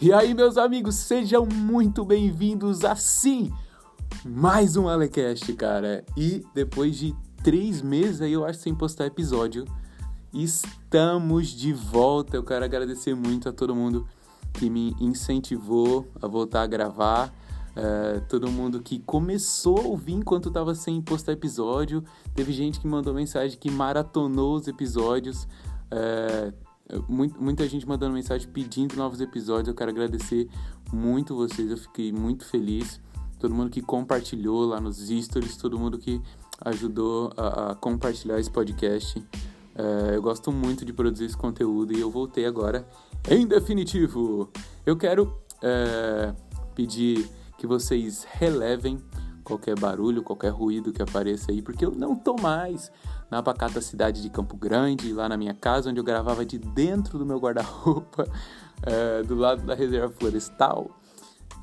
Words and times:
E 0.00 0.12
aí, 0.12 0.32
meus 0.32 0.56
amigos, 0.56 0.94
sejam 0.94 1.44
muito 1.44 2.04
bem-vindos 2.04 2.84
a 2.84 2.94
sim 2.94 3.52
mais 4.24 4.76
um 4.76 4.88
Alecast, 4.88 5.52
cara. 5.54 6.04
E 6.16 6.46
depois 6.54 6.96
de 6.96 7.16
três 7.42 7.82
meses 7.82 8.20
aí, 8.20 8.32
eu 8.32 8.44
acho, 8.44 8.60
sem 8.60 8.72
postar 8.72 9.06
episódio, 9.06 9.64
estamos 10.32 11.48
de 11.48 11.72
volta. 11.72 12.36
Eu 12.36 12.44
quero 12.44 12.64
agradecer 12.64 13.12
muito 13.16 13.48
a 13.48 13.52
todo 13.52 13.74
mundo 13.74 14.06
que 14.52 14.70
me 14.70 14.94
incentivou 15.00 16.06
a 16.22 16.28
voltar 16.28 16.62
a 16.62 16.66
gravar. 16.68 17.34
Uh, 17.76 18.20
todo 18.28 18.48
mundo 18.52 18.80
que 18.80 19.00
começou 19.00 19.78
a 19.78 19.88
ouvir 19.88 20.12
enquanto 20.12 20.46
estava 20.46 20.76
sem 20.76 21.02
postar 21.02 21.32
episódio. 21.32 22.04
Teve 22.36 22.52
gente 22.52 22.78
que 22.78 22.86
mandou 22.86 23.12
mensagem 23.12 23.58
que 23.58 23.68
maratonou 23.68 24.54
os 24.54 24.68
episódios. 24.68 25.42
Uh, 25.92 26.67
muita 27.08 27.68
gente 27.68 27.86
mandando 27.86 28.14
mensagem 28.14 28.48
pedindo 28.48 28.96
novos 28.96 29.20
episódios. 29.20 29.68
Eu 29.68 29.74
quero 29.74 29.90
agradecer 29.90 30.48
muito 30.92 31.34
vocês, 31.34 31.70
eu 31.70 31.76
fiquei 31.76 32.12
muito 32.12 32.44
feliz. 32.44 33.00
Todo 33.38 33.54
mundo 33.54 33.70
que 33.70 33.80
compartilhou 33.80 34.66
lá 34.66 34.80
nos 34.80 34.96
stories, 35.08 35.56
todo 35.56 35.78
mundo 35.78 35.98
que 35.98 36.20
ajudou 36.62 37.32
a, 37.36 37.72
a 37.72 37.74
compartilhar 37.74 38.38
esse 38.40 38.50
podcast. 38.50 39.22
É, 39.74 40.16
eu 40.16 40.22
gosto 40.22 40.50
muito 40.50 40.84
de 40.84 40.92
produzir 40.92 41.26
esse 41.26 41.36
conteúdo 41.36 41.96
e 41.96 42.00
eu 42.00 42.10
voltei 42.10 42.46
agora 42.46 42.88
em 43.30 43.46
definitivo. 43.46 44.50
Eu 44.84 44.96
quero 44.96 45.38
é, 45.62 46.34
pedir 46.74 47.28
que 47.56 47.66
vocês 47.66 48.26
relevem 48.28 48.98
qualquer 49.48 49.78
barulho, 49.78 50.22
qualquer 50.22 50.50
ruído 50.50 50.92
que 50.92 51.00
apareça 51.00 51.50
aí, 51.50 51.62
porque 51.62 51.84
eu 51.84 51.90
não 51.90 52.14
tô 52.14 52.36
mais 52.36 52.92
na 53.30 53.42
pacata 53.42 53.80
cidade 53.80 54.20
de 54.20 54.28
Campo 54.28 54.56
Grande, 54.56 55.12
lá 55.12 55.26
na 55.26 55.36
minha 55.36 55.54
casa, 55.54 55.88
onde 55.88 55.98
eu 55.98 56.04
gravava 56.04 56.44
de 56.44 56.58
dentro 56.58 57.18
do 57.18 57.24
meu 57.24 57.38
guarda-roupa, 57.38 58.28
é, 58.82 59.22
do 59.26 59.34
lado 59.34 59.62
da 59.62 59.74
reserva 59.74 60.12
florestal. 60.12 60.90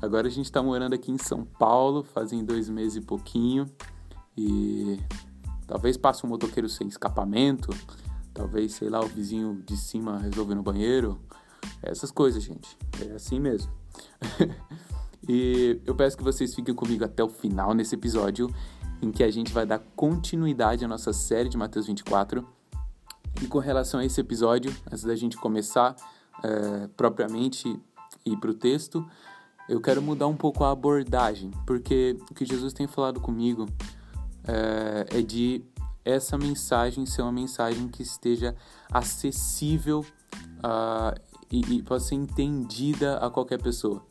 Agora 0.02 0.26
a 0.26 0.30
gente 0.30 0.46
está 0.46 0.60
morando 0.60 0.94
aqui 0.94 1.12
em 1.12 1.16
São 1.16 1.44
Paulo, 1.44 2.02
fazem 2.02 2.44
dois 2.44 2.68
meses 2.68 2.96
e 2.96 3.00
pouquinho, 3.00 3.66
e 4.36 4.98
talvez 5.66 5.96
passe 5.96 6.26
um 6.26 6.28
motoqueiro 6.28 6.68
sem 6.68 6.88
escapamento, 6.88 7.70
talvez, 8.34 8.74
sei 8.74 8.90
lá, 8.90 9.00
o 9.00 9.06
vizinho 9.06 9.62
de 9.64 9.76
cima 9.76 10.18
resolver 10.18 10.56
no 10.56 10.62
banheiro, 10.62 11.18
essas 11.82 12.10
coisas, 12.10 12.42
gente, 12.42 12.76
é 13.08 13.12
assim 13.12 13.38
mesmo. 13.38 13.72
e 15.28 15.80
eu 15.84 15.94
peço 15.94 16.16
que 16.16 16.22
vocês 16.22 16.54
fiquem 16.54 16.74
comigo 16.74 17.04
até 17.04 17.22
o 17.22 17.28
final 17.28 17.74
nesse 17.74 17.94
episódio 17.94 18.48
em 19.02 19.10
que 19.10 19.22
a 19.22 19.30
gente 19.30 19.52
vai 19.52 19.66
dar 19.66 19.78
continuidade 19.94 20.84
à 20.84 20.88
nossa 20.88 21.12
série 21.12 21.48
de 21.48 21.56
Mateus 21.56 21.86
24. 21.86 22.46
E 23.42 23.46
com 23.46 23.58
relação 23.58 24.00
a 24.00 24.04
esse 24.04 24.20
episódio, 24.20 24.74
antes 24.90 25.04
da 25.04 25.14
gente 25.14 25.36
começar 25.36 25.94
é, 26.42 26.88
propriamente 26.96 27.78
ir 28.24 28.36
para 28.38 28.50
o 28.50 28.54
texto, 28.54 29.06
eu 29.68 29.80
quero 29.80 30.00
mudar 30.00 30.26
um 30.26 30.36
pouco 30.36 30.64
a 30.64 30.70
abordagem, 30.70 31.50
porque 31.66 32.16
o 32.30 32.34
que 32.34 32.44
Jesus 32.44 32.72
tem 32.72 32.86
falado 32.86 33.20
comigo 33.20 33.66
é, 34.46 35.18
é 35.18 35.22
de 35.22 35.64
essa 36.04 36.38
mensagem 36.38 37.04
ser 37.04 37.22
uma 37.22 37.32
mensagem 37.32 37.88
que 37.88 38.02
esteja 38.02 38.54
acessível 38.90 40.06
uh, 40.58 41.20
e, 41.50 41.60
e 41.78 41.82
possa 41.82 42.08
ser 42.08 42.14
entendida 42.14 43.18
a 43.18 43.28
qualquer 43.28 43.60
pessoa. 43.60 44.06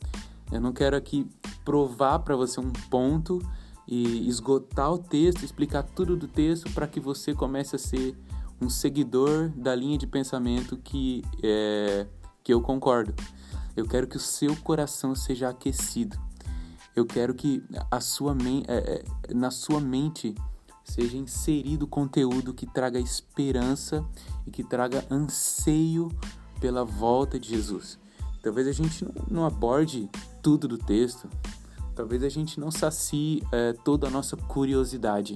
Eu 0.50 0.60
não 0.60 0.72
quero 0.72 0.96
aqui 0.96 1.26
provar 1.64 2.20
para 2.20 2.36
você 2.36 2.60
um 2.60 2.72
ponto 2.90 3.40
e 3.86 4.28
esgotar 4.28 4.92
o 4.92 4.98
texto, 4.98 5.44
explicar 5.44 5.82
tudo 5.82 6.16
do 6.16 6.26
texto 6.26 6.70
para 6.72 6.86
que 6.86 6.98
você 6.98 7.34
comece 7.34 7.76
a 7.76 7.78
ser 7.78 8.16
um 8.60 8.68
seguidor 8.68 9.50
da 9.50 9.74
linha 9.74 9.98
de 9.98 10.06
pensamento 10.06 10.76
que, 10.76 11.22
é, 11.42 12.06
que 12.42 12.52
eu 12.52 12.60
concordo. 12.60 13.14
Eu 13.76 13.86
quero 13.86 14.06
que 14.06 14.16
o 14.16 14.20
seu 14.20 14.56
coração 14.56 15.14
seja 15.14 15.48
aquecido. 15.48 16.18
Eu 16.94 17.04
quero 17.04 17.34
que 17.34 17.62
a 17.90 18.00
sua 18.00 18.34
é, 18.66 19.04
é, 19.28 19.34
na 19.34 19.50
sua 19.50 19.80
mente 19.80 20.34
seja 20.82 21.16
inserido 21.16 21.86
conteúdo 21.86 22.54
que 22.54 22.64
traga 22.64 22.98
esperança 22.98 24.04
e 24.46 24.50
que 24.50 24.64
traga 24.64 25.04
anseio 25.10 26.08
pela 26.58 26.84
volta 26.84 27.38
de 27.38 27.50
Jesus. 27.50 27.98
Talvez 28.42 28.66
a 28.66 28.72
gente 28.72 29.04
não, 29.04 29.12
não 29.28 29.44
aborde 29.44 30.08
tudo 30.46 30.68
do 30.68 30.78
texto, 30.78 31.28
Talvez 31.96 32.22
a 32.22 32.28
gente 32.28 32.60
não 32.60 32.70
sacie 32.70 33.42
é, 33.50 33.72
toda 33.72 34.06
a 34.06 34.10
nossa 34.10 34.36
curiosidade, 34.36 35.32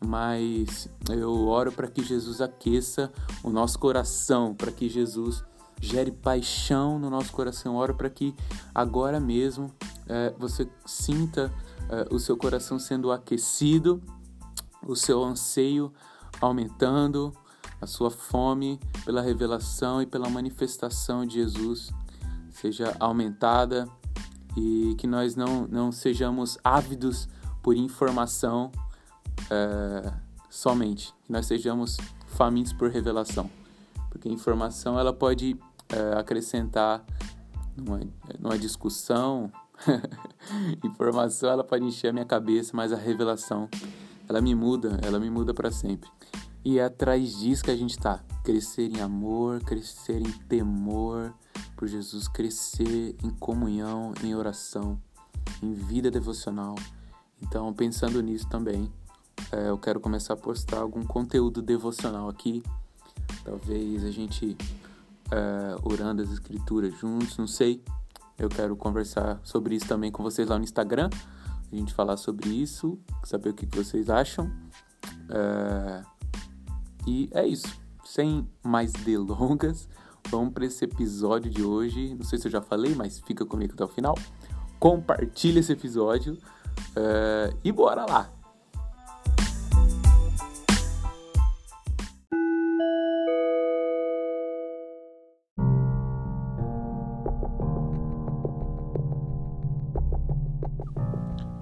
mas 0.00 0.88
eu 1.10 1.48
oro 1.48 1.72
para 1.72 1.88
que 1.88 2.04
Jesus 2.04 2.40
aqueça 2.40 3.12
o 3.42 3.50
nosso 3.50 3.80
coração, 3.80 4.54
para 4.54 4.70
que 4.70 4.88
Jesus 4.88 5.44
gere 5.80 6.12
paixão 6.12 7.00
no 7.00 7.10
nosso 7.10 7.32
coração. 7.32 7.74
oro 7.74 7.96
para 7.96 8.08
que 8.08 8.32
agora 8.72 9.18
mesmo 9.18 9.72
é, 10.06 10.32
você 10.38 10.68
sinta 10.86 11.52
é, 11.90 12.06
o 12.14 12.18
seu 12.20 12.36
coração 12.36 12.78
sendo 12.78 13.10
aquecido, 13.10 14.00
o 14.86 14.94
seu 14.94 15.24
anseio 15.24 15.92
aumentando, 16.40 17.32
a 17.80 17.88
sua 17.88 18.10
fome 18.10 18.78
pela 19.04 19.20
revelação 19.20 20.00
e 20.00 20.06
pela 20.06 20.30
manifestação 20.30 21.26
de 21.26 21.34
Jesus 21.34 21.90
seja 22.50 22.96
aumentada 23.00 23.88
e 24.56 24.94
que 24.96 25.06
nós 25.06 25.36
não, 25.36 25.66
não 25.66 25.92
sejamos 25.92 26.58
ávidos 26.62 27.28
por 27.62 27.76
informação 27.76 28.70
é, 29.50 30.12
somente, 30.48 31.14
que 31.24 31.32
nós 31.32 31.46
sejamos 31.46 31.96
famintos 32.26 32.72
por 32.72 32.90
revelação, 32.90 33.50
porque 34.10 34.28
informação 34.28 34.98
ela 34.98 35.12
pode 35.12 35.56
é, 35.88 36.18
acrescentar 36.18 37.04
numa, 37.76 38.00
numa 38.38 38.58
discussão, 38.58 39.50
informação 40.84 41.50
ela 41.50 41.64
pode 41.64 41.84
encher 41.84 42.08
a 42.08 42.12
minha 42.12 42.24
cabeça, 42.24 42.72
mas 42.74 42.92
a 42.92 42.96
revelação 42.96 43.68
ela 44.28 44.40
me 44.40 44.54
muda, 44.54 44.98
ela 45.02 45.18
me 45.18 45.30
muda 45.30 45.54
para 45.54 45.70
sempre. 45.70 46.10
E 46.64 46.78
é 46.78 46.84
atrás 46.84 47.38
disso 47.38 47.64
que 47.64 47.70
a 47.70 47.76
gente 47.76 47.92
está, 47.92 48.22
crescer 48.44 48.90
em 48.94 49.00
amor, 49.00 49.60
crescer 49.60 50.20
em 50.20 50.30
temor, 50.30 51.32
por 51.78 51.86
Jesus 51.86 52.26
crescer 52.26 53.16
em 53.22 53.30
comunhão, 53.30 54.12
em 54.24 54.34
oração, 54.34 55.00
em 55.62 55.72
vida 55.72 56.10
devocional. 56.10 56.74
Então, 57.40 57.72
pensando 57.72 58.20
nisso 58.20 58.48
também, 58.48 58.92
é, 59.52 59.70
eu 59.70 59.78
quero 59.78 60.00
começar 60.00 60.34
a 60.34 60.36
postar 60.36 60.80
algum 60.80 61.04
conteúdo 61.04 61.62
devocional 61.62 62.28
aqui. 62.28 62.64
Talvez 63.44 64.04
a 64.04 64.10
gente 64.10 64.56
é, 65.30 65.76
orando 65.84 66.20
as 66.20 66.32
escrituras 66.32 66.98
juntos, 66.98 67.38
não 67.38 67.46
sei. 67.46 67.80
Eu 68.36 68.48
quero 68.48 68.74
conversar 68.74 69.40
sobre 69.44 69.76
isso 69.76 69.86
também 69.86 70.10
com 70.10 70.24
vocês 70.24 70.48
lá 70.48 70.58
no 70.58 70.64
Instagram. 70.64 71.08
A 71.70 71.76
gente 71.76 71.94
falar 71.94 72.16
sobre 72.16 72.48
isso, 72.48 72.98
saber 73.22 73.50
o 73.50 73.54
que 73.54 73.66
vocês 73.66 74.10
acham. 74.10 74.50
É, 75.30 76.02
e 77.06 77.28
é 77.30 77.46
isso. 77.46 77.68
Sem 78.04 78.48
mais 78.64 78.92
delongas, 79.04 79.88
Vamos 80.30 80.52
para 80.52 80.66
esse 80.66 80.84
episódio 80.84 81.50
de 81.50 81.62
hoje. 81.62 82.14
Não 82.14 82.22
sei 82.22 82.38
se 82.38 82.48
eu 82.48 82.52
já 82.52 82.60
falei, 82.60 82.94
mas 82.94 83.18
fica 83.18 83.46
comigo 83.46 83.72
até 83.72 83.84
o 83.84 83.88
final. 83.88 84.14
Compartilha 84.78 85.60
esse 85.60 85.72
episódio 85.72 86.34
uh, 86.34 87.58
e 87.64 87.72
bora 87.72 88.04
lá! 88.04 88.30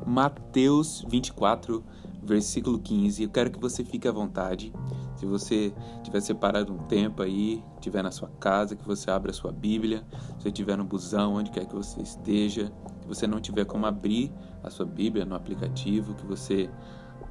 Mateus 0.04 1.04
24, 1.09 1.84
versículo 2.22 2.81
15. 2.81 3.22
Eu 3.22 3.28
quero 3.28 3.50
que 3.50 3.60
você 3.60 3.84
fique 3.84 4.09
à 4.09 4.12
vontade. 4.12 4.72
Se 5.16 5.27
você 5.27 5.72
tiver 6.03 6.21
separado 6.21 6.72
um 6.72 6.78
tempo 6.78 7.22
aí, 7.22 7.63
tiver 7.80 8.03
na 8.03 8.10
sua 8.10 8.28
casa, 8.41 8.77
que 8.77 8.86
você 8.86 9.10
abra 9.10 9.30
a 9.30 9.34
sua 9.34 9.51
Bíblia, 9.51 10.04
se 10.36 10.42
você 10.42 10.48
estiver 10.48 10.77
no 10.77 10.84
busão, 10.84 11.34
onde 11.34 11.51
quer 11.51 11.66
que 11.66 11.74
você 11.74 12.01
esteja, 12.03 12.72
se 13.01 13.09
você 13.09 13.27
não 13.27 13.41
tiver 13.41 13.65
como 13.65 13.86
abrir 13.86 14.33
a 14.63 14.71
sua 14.71 14.86
Bíblia 14.86 15.24
no 15.24 15.34
aplicativo, 15.34 16.15
que 16.15 16.27
você, 16.27 16.71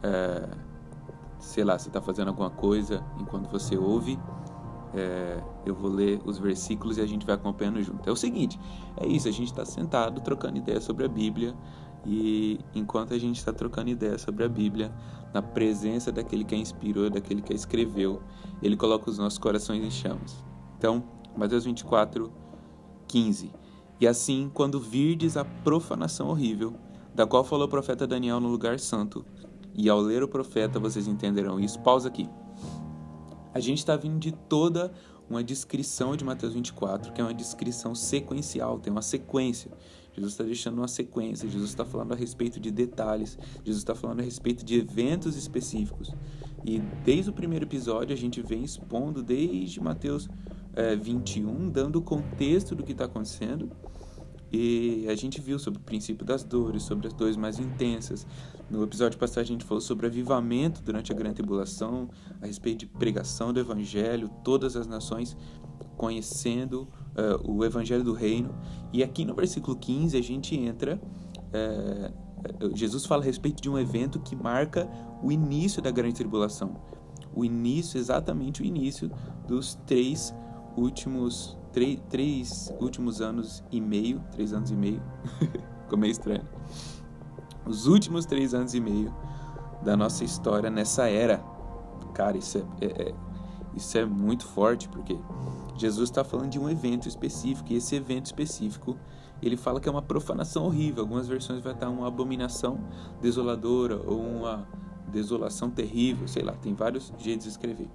é, 0.01 0.49
sei 1.39 1.63
lá, 1.63 1.77
você 1.77 1.89
está 1.89 2.01
fazendo 2.01 2.29
alguma 2.29 2.49
coisa 2.49 3.03
enquanto 3.19 3.49
você 3.49 3.77
ouve, 3.77 4.19
é, 4.95 5.43
eu 5.65 5.75
vou 5.75 5.91
ler 5.91 6.21
os 6.25 6.39
versículos 6.39 6.97
e 6.97 7.01
a 7.01 7.05
gente 7.05 7.25
vai 7.25 7.35
acompanhando 7.35 7.81
junto. 7.83 8.07
É 8.07 8.11
o 8.11 8.15
seguinte, 8.15 8.59
é 8.97 9.05
isso, 9.05 9.27
a 9.27 9.31
gente 9.31 9.47
está 9.47 9.65
sentado 9.65 10.21
trocando 10.21 10.57
ideias 10.57 10.83
sobre 10.83 11.05
a 11.05 11.09
Bíblia 11.09 11.53
e 12.05 12.59
enquanto 12.73 13.13
a 13.13 13.17
gente 13.17 13.37
está 13.37 13.51
trocando 13.51 13.89
ideias 13.89 14.21
sobre 14.21 14.43
a 14.43 14.49
Bíblia, 14.49 14.93
na 15.33 15.41
presença 15.41 16.11
daquele 16.11 16.43
que 16.43 16.55
a 16.55 16.57
inspirou, 16.57 17.09
daquele 17.09 17.41
que 17.41 17.51
a 17.51 17.55
escreveu, 17.55 18.21
ele 18.61 18.77
coloca 18.77 19.09
os 19.09 19.17
nossos 19.17 19.39
corações 19.39 19.83
em 19.83 19.91
chamas. 19.91 20.43
Então, 20.77 21.03
Mateus 21.35 21.65
24, 21.65 22.31
15. 23.07 23.51
E 23.99 24.07
assim, 24.07 24.49
quando 24.53 24.79
virdes 24.79 25.35
a 25.35 25.43
profanação 25.43 26.29
horrível, 26.29 26.75
da 27.13 27.25
qual 27.25 27.43
falou 27.43 27.65
o 27.65 27.69
profeta 27.69 28.05
Daniel 28.05 28.39
no 28.39 28.49
lugar 28.49 28.79
santo, 28.79 29.25
e 29.73 29.89
ao 29.89 29.99
ler 29.99 30.23
o 30.23 30.27
profeta 30.27 30.79
vocês 30.79 31.07
entenderão 31.07 31.59
isso. 31.59 31.79
Pausa 31.79 32.07
aqui. 32.07 32.29
A 33.53 33.59
gente 33.59 33.79
está 33.79 33.95
vindo 33.95 34.19
de 34.19 34.31
toda 34.31 34.93
uma 35.29 35.43
descrição 35.43 36.15
de 36.15 36.23
Mateus 36.23 36.53
24, 36.53 37.11
que 37.11 37.21
é 37.21 37.23
uma 37.23 37.33
descrição 37.33 37.95
sequencial, 37.95 38.79
tem 38.79 38.91
uma 38.91 39.01
sequência. 39.01 39.71
Jesus 40.15 40.33
está 40.33 40.43
deixando 40.43 40.77
uma 40.77 40.87
sequência, 40.87 41.49
Jesus 41.49 41.69
está 41.69 41.83
falando 41.83 42.13
a 42.13 42.15
respeito 42.15 42.59
de 42.59 42.71
detalhes, 42.71 43.37
Jesus 43.63 43.77
está 43.77 43.93
falando 43.93 44.21
a 44.21 44.23
respeito 44.23 44.63
de 44.63 44.75
eventos 44.75 45.35
específicos. 45.35 46.13
E 46.65 46.79
desde 47.03 47.29
o 47.29 47.33
primeiro 47.33 47.65
episódio 47.65 48.13
a 48.13 48.17
gente 48.17 48.41
vem 48.41 48.63
expondo, 48.63 49.21
desde 49.21 49.79
Mateus 49.81 50.29
é, 50.73 50.95
21, 50.95 51.69
dando 51.69 51.97
o 51.97 52.01
contexto 52.01 52.73
do 52.73 52.83
que 52.83 52.93
está 52.93 53.05
acontecendo. 53.05 53.69
E 54.51 55.05
a 55.09 55.15
gente 55.15 55.41
viu 55.41 55.59
sobre 55.59 55.81
o 55.81 55.83
princípio 55.83 56.25
das 56.25 56.43
dores, 56.43 56.83
sobre 56.83 57.07
as 57.07 57.13
dores 57.13 57.35
mais 57.35 57.59
intensas. 57.59 58.25
No 58.69 58.83
episódio 58.83 59.19
passado 59.19 59.41
a 59.41 59.47
gente 59.47 59.65
falou 59.65 59.81
sobre 59.81 60.07
avivamento 60.07 60.81
durante 60.81 61.11
a 61.11 61.15
grande 61.15 61.35
tribulação, 61.35 62.09
a 62.41 62.45
respeito 62.45 62.79
de 62.79 62.85
pregação 62.85 63.51
do 63.51 63.59
evangelho, 63.59 64.29
todas 64.43 64.77
as 64.77 64.87
nações 64.87 65.35
conhecendo 65.97 66.87
uh, 67.15 67.51
o 67.51 67.63
evangelho 67.63 68.03
do 68.03 68.13
reino. 68.13 68.55
E 68.91 69.03
aqui 69.03 69.25
no 69.25 69.33
versículo 69.33 69.75
15 69.75 70.17
a 70.17 70.21
gente 70.21 70.55
entra. 70.55 70.99
Uh, 71.47 72.25
Jesus 72.75 73.05
fala 73.05 73.23
a 73.23 73.25
respeito 73.25 73.61
de 73.61 73.69
um 73.69 73.77
evento 73.77 74.19
que 74.19 74.35
marca 74.35 74.87
o 75.23 75.31
início 75.31 75.81
da 75.81 75.89
grande 75.89 76.15
tribulação. 76.15 76.75
O 77.33 77.43
início, 77.43 77.97
exatamente 77.97 78.61
o 78.61 78.65
início 78.65 79.11
dos 79.47 79.75
três 79.85 80.33
últimos 80.77 81.57
três, 81.75 81.99
três 82.09 82.73
últimos 82.79 83.19
anos 83.19 83.61
e 83.69 83.81
meio, 83.81 84.23
três 84.31 84.53
anos 84.53 84.71
e 84.71 84.75
meio, 84.75 85.01
ficou 85.83 85.99
meio 85.99 86.11
estranho. 86.11 86.43
Os 87.65 87.85
últimos 87.87 88.25
três 88.25 88.53
anos 88.53 88.73
e 88.73 88.79
meio 88.79 89.13
da 89.83 89.97
nossa 89.97 90.23
história 90.23 90.69
nessa 90.69 91.09
era. 91.09 91.43
Cara, 92.13 92.37
isso 92.37 92.59
é, 92.79 92.85
é, 92.85 93.09
é 93.09 93.15
isso 93.75 93.97
é 93.97 94.05
muito 94.05 94.47
forte, 94.47 94.87
porque 94.87 95.19
Jesus 95.77 96.09
está 96.09 96.23
falando 96.23 96.49
de 96.49 96.59
um 96.59 96.69
evento 96.69 97.07
específico, 97.07 97.71
e 97.71 97.75
esse 97.75 97.95
evento 97.95 98.25
específico, 98.25 98.97
ele 99.41 99.57
fala 99.57 99.79
que 99.79 99.89
é 99.89 99.91
uma 99.91 100.01
profanação 100.01 100.65
horrível. 100.65 101.03
Algumas 101.03 101.27
versões 101.27 101.61
vai 101.61 101.73
estar 101.73 101.89
uma 101.89 102.07
abominação 102.07 102.79
desoladora, 103.21 103.97
ou 103.97 104.19
uma 104.19 104.67
desolação 105.07 105.69
terrível, 105.69 106.27
sei 106.27 106.43
lá, 106.43 106.53
tem 106.53 106.73
vários 106.73 107.13
jeitos 107.17 107.45
de 107.45 107.51
escrever. 107.51 107.89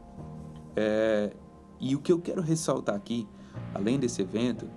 É, 0.76 1.34
e 1.80 1.94
o 1.94 2.00
que 2.00 2.12
eu 2.12 2.20
quero 2.20 2.42
ressaltar 2.42 2.94
aqui, 2.94 3.26
além 3.74 3.98
desse 3.98 4.22
evento, 4.22 4.68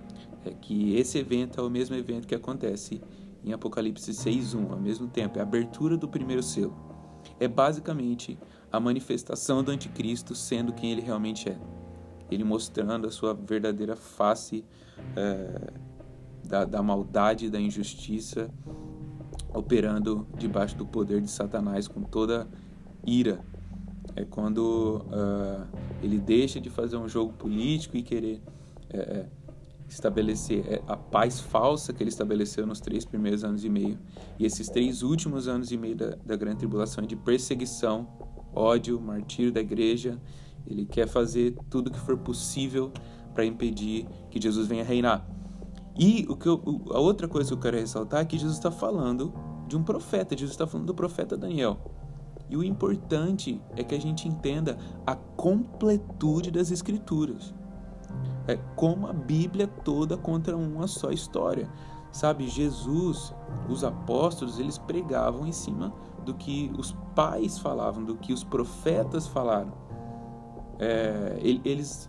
é 0.44 0.50
que 0.50 0.94
esse 0.96 1.18
evento 1.18 1.60
é 1.60 1.62
o 1.62 1.70
mesmo 1.70 1.94
evento 1.94 2.26
que 2.26 2.34
acontece 2.34 3.00
em 3.44 3.52
Apocalipse 3.52 4.10
6.1, 4.10 4.70
ao 4.70 4.80
mesmo 4.80 5.06
tempo, 5.06 5.38
é 5.38 5.40
a 5.40 5.44
abertura 5.44 5.96
do 5.96 6.08
primeiro 6.08 6.42
selo. 6.42 6.74
É 7.38 7.46
basicamente 7.46 8.38
a 8.72 8.80
manifestação 8.80 9.62
do 9.62 9.70
anticristo 9.70 10.34
sendo 10.34 10.72
quem 10.72 10.92
ele 10.92 11.00
realmente 11.00 11.48
é. 11.48 11.58
Ele 12.30 12.44
mostrando 12.44 13.06
a 13.06 13.10
sua 13.10 13.34
verdadeira 13.34 13.96
face 13.96 14.64
é, 15.16 15.72
da, 16.44 16.64
da 16.64 16.82
maldade, 16.82 17.50
da 17.50 17.60
injustiça, 17.60 18.50
operando 19.52 20.26
debaixo 20.36 20.76
do 20.76 20.86
poder 20.86 21.20
de 21.20 21.30
Satanás 21.30 21.86
com 21.86 22.02
toda 22.02 22.48
ira 23.06 23.44
é 24.16 24.24
quando 24.24 25.04
uh, 25.06 25.66
ele 26.02 26.18
deixa 26.18 26.60
de 26.60 26.70
fazer 26.70 26.96
um 26.96 27.08
jogo 27.08 27.32
político 27.32 27.96
e 27.96 28.02
querer 28.02 28.40
é, 28.90 28.98
é 28.98 29.28
estabelecer 29.88 30.64
é, 30.66 30.82
a 30.88 30.96
paz 30.96 31.40
falsa 31.40 31.92
que 31.92 32.02
ele 32.02 32.10
estabeleceu 32.10 32.66
nos 32.66 32.80
três 32.80 33.04
primeiros 33.04 33.44
anos 33.44 33.64
e 33.64 33.68
meio. 33.68 33.98
E 34.38 34.46
esses 34.46 34.68
três 34.68 35.02
últimos 35.02 35.46
anos 35.46 35.70
e 35.72 35.76
meio 35.76 35.94
da, 35.94 36.16
da 36.24 36.36
grande 36.36 36.58
tribulação 36.58 37.04
é 37.04 37.06
de 37.06 37.14
perseguição, 37.14 38.08
ódio, 38.54 39.00
martírio 39.00 39.52
da 39.52 39.60
igreja. 39.60 40.18
Ele 40.66 40.86
quer 40.86 41.06
fazer 41.06 41.56
tudo 41.68 41.90
que 41.90 41.98
for 41.98 42.16
possível 42.16 42.92
para 43.32 43.44
impedir 43.44 44.06
que 44.30 44.40
Jesus 44.40 44.66
venha 44.66 44.84
reinar. 44.84 45.26
E 45.98 46.26
o 46.28 46.36
que 46.36 46.48
eu, 46.48 46.60
a 46.90 46.98
outra 46.98 47.28
coisa 47.28 47.48
que 47.48 47.54
eu 47.54 47.60
quero 47.60 47.76
ressaltar 47.76 48.20
é 48.20 48.24
que 48.24 48.38
Jesus 48.38 48.56
está 48.56 48.70
falando 48.70 49.32
de 49.68 49.76
um 49.76 49.82
profeta. 49.82 50.36
Jesus 50.36 50.52
está 50.52 50.66
falando 50.66 50.86
do 50.86 50.94
profeta 50.94 51.36
Daniel. 51.36 51.78
E 52.48 52.56
o 52.56 52.64
importante 52.64 53.60
é 53.76 53.82
que 53.82 53.94
a 53.94 54.00
gente 54.00 54.28
entenda 54.28 54.76
a 55.06 55.14
completude 55.14 56.50
das 56.50 56.70
Escrituras. 56.70 57.54
É 58.46 58.56
como 58.76 59.06
a 59.06 59.12
Bíblia 59.12 59.66
toda 59.66 60.16
conta 60.16 60.54
uma 60.54 60.86
só 60.86 61.10
história. 61.10 61.68
Sabe, 62.12 62.46
Jesus, 62.46 63.34
os 63.68 63.82
apóstolos, 63.82 64.58
eles 64.58 64.78
pregavam 64.78 65.46
em 65.46 65.52
cima 65.52 65.92
do 66.24 66.34
que 66.34 66.70
os 66.78 66.92
pais 67.14 67.58
falavam, 67.58 68.04
do 68.04 68.16
que 68.16 68.32
os 68.32 68.44
profetas 68.44 69.26
falaram. 69.26 69.72
É, 70.78 71.38
eles, 71.42 72.08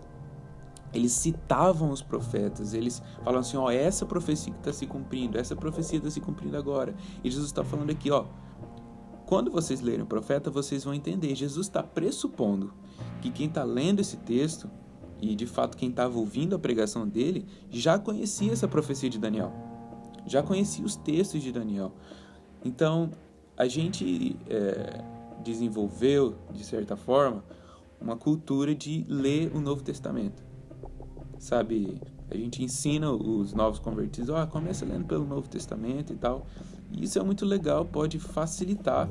eles 0.94 1.12
citavam 1.12 1.92
os 1.92 2.02
profetas, 2.02 2.74
eles 2.74 3.02
falavam 3.20 3.42
assim: 3.42 3.58
ó, 3.58 3.70
essa 3.70 4.06
profecia 4.06 4.54
que 4.54 4.60
está 4.60 4.74
se 4.74 4.88
cumprindo, 4.88 5.38
essa 5.38 5.56
profecia 5.56 5.98
está 5.98 6.10
se 6.10 6.22
cumprindo 6.22 6.58
agora. 6.58 6.96
E 7.24 7.30
Jesus 7.30 7.48
está 7.48 7.64
falando 7.64 7.92
aqui, 7.92 8.10
ó, 8.12 8.26
quando 9.26 9.52
vocês 9.52 9.82
lerem 9.82 10.04
o 10.04 10.06
profeta, 10.06 10.52
vocês 10.52 10.84
vão 10.84 10.94
entender. 10.94 11.36
Jesus 11.36 11.68
está 11.68 11.82
pressupondo 11.82 12.74
que 13.22 13.32
quem 13.32 13.48
está 13.48 13.64
lendo 13.64 14.00
esse 14.00 14.18
texto, 14.18 14.70
e 15.22 15.36
de 15.36 15.46
fato 15.46 15.76
quem 15.76 15.90
estava 15.90 16.18
ouvindo 16.18 16.56
a 16.56 16.60
pregação 16.60 17.08
dele, 17.08 17.46
já 17.70 17.98
conhecia 17.98 18.54
essa 18.54 18.68
profecia 18.68 19.10
de 19.10 19.18
Daniel. 19.18 19.52
Já 20.28 20.44
conhecia 20.44 20.86
os 20.86 20.96
textos 20.96 21.42
de 21.42 21.52
Daniel. 21.52 21.92
Então, 22.64 23.12
a 23.58 23.68
gente 23.68 24.38
é, 24.50 25.04
desenvolveu, 25.44 26.36
de 26.52 26.64
certa 26.64 26.96
forma, 26.96 27.44
uma 28.00 28.16
cultura 28.16 28.74
de 28.76 29.06
ler 29.08 29.52
o 29.56 29.60
Novo 29.60 29.84
Testamento. 29.84 30.44
Sabe, 31.40 32.02
a 32.30 32.36
gente 32.36 32.64
ensina 32.64 33.12
os 33.12 33.54
novos 33.54 33.80
convertidos, 33.80 34.30
ó, 34.30 34.42
oh, 34.42 34.48
começa 34.48 34.86
lendo 34.86 35.06
pelo 35.06 35.26
Novo 35.26 35.48
Testamento 35.48 36.14
e 36.14 36.16
tal. 36.16 36.46
Isso 36.92 37.20
é 37.20 37.24
muito 37.24 37.46
legal, 37.46 37.86
pode 37.86 38.20
facilitar, 38.20 39.10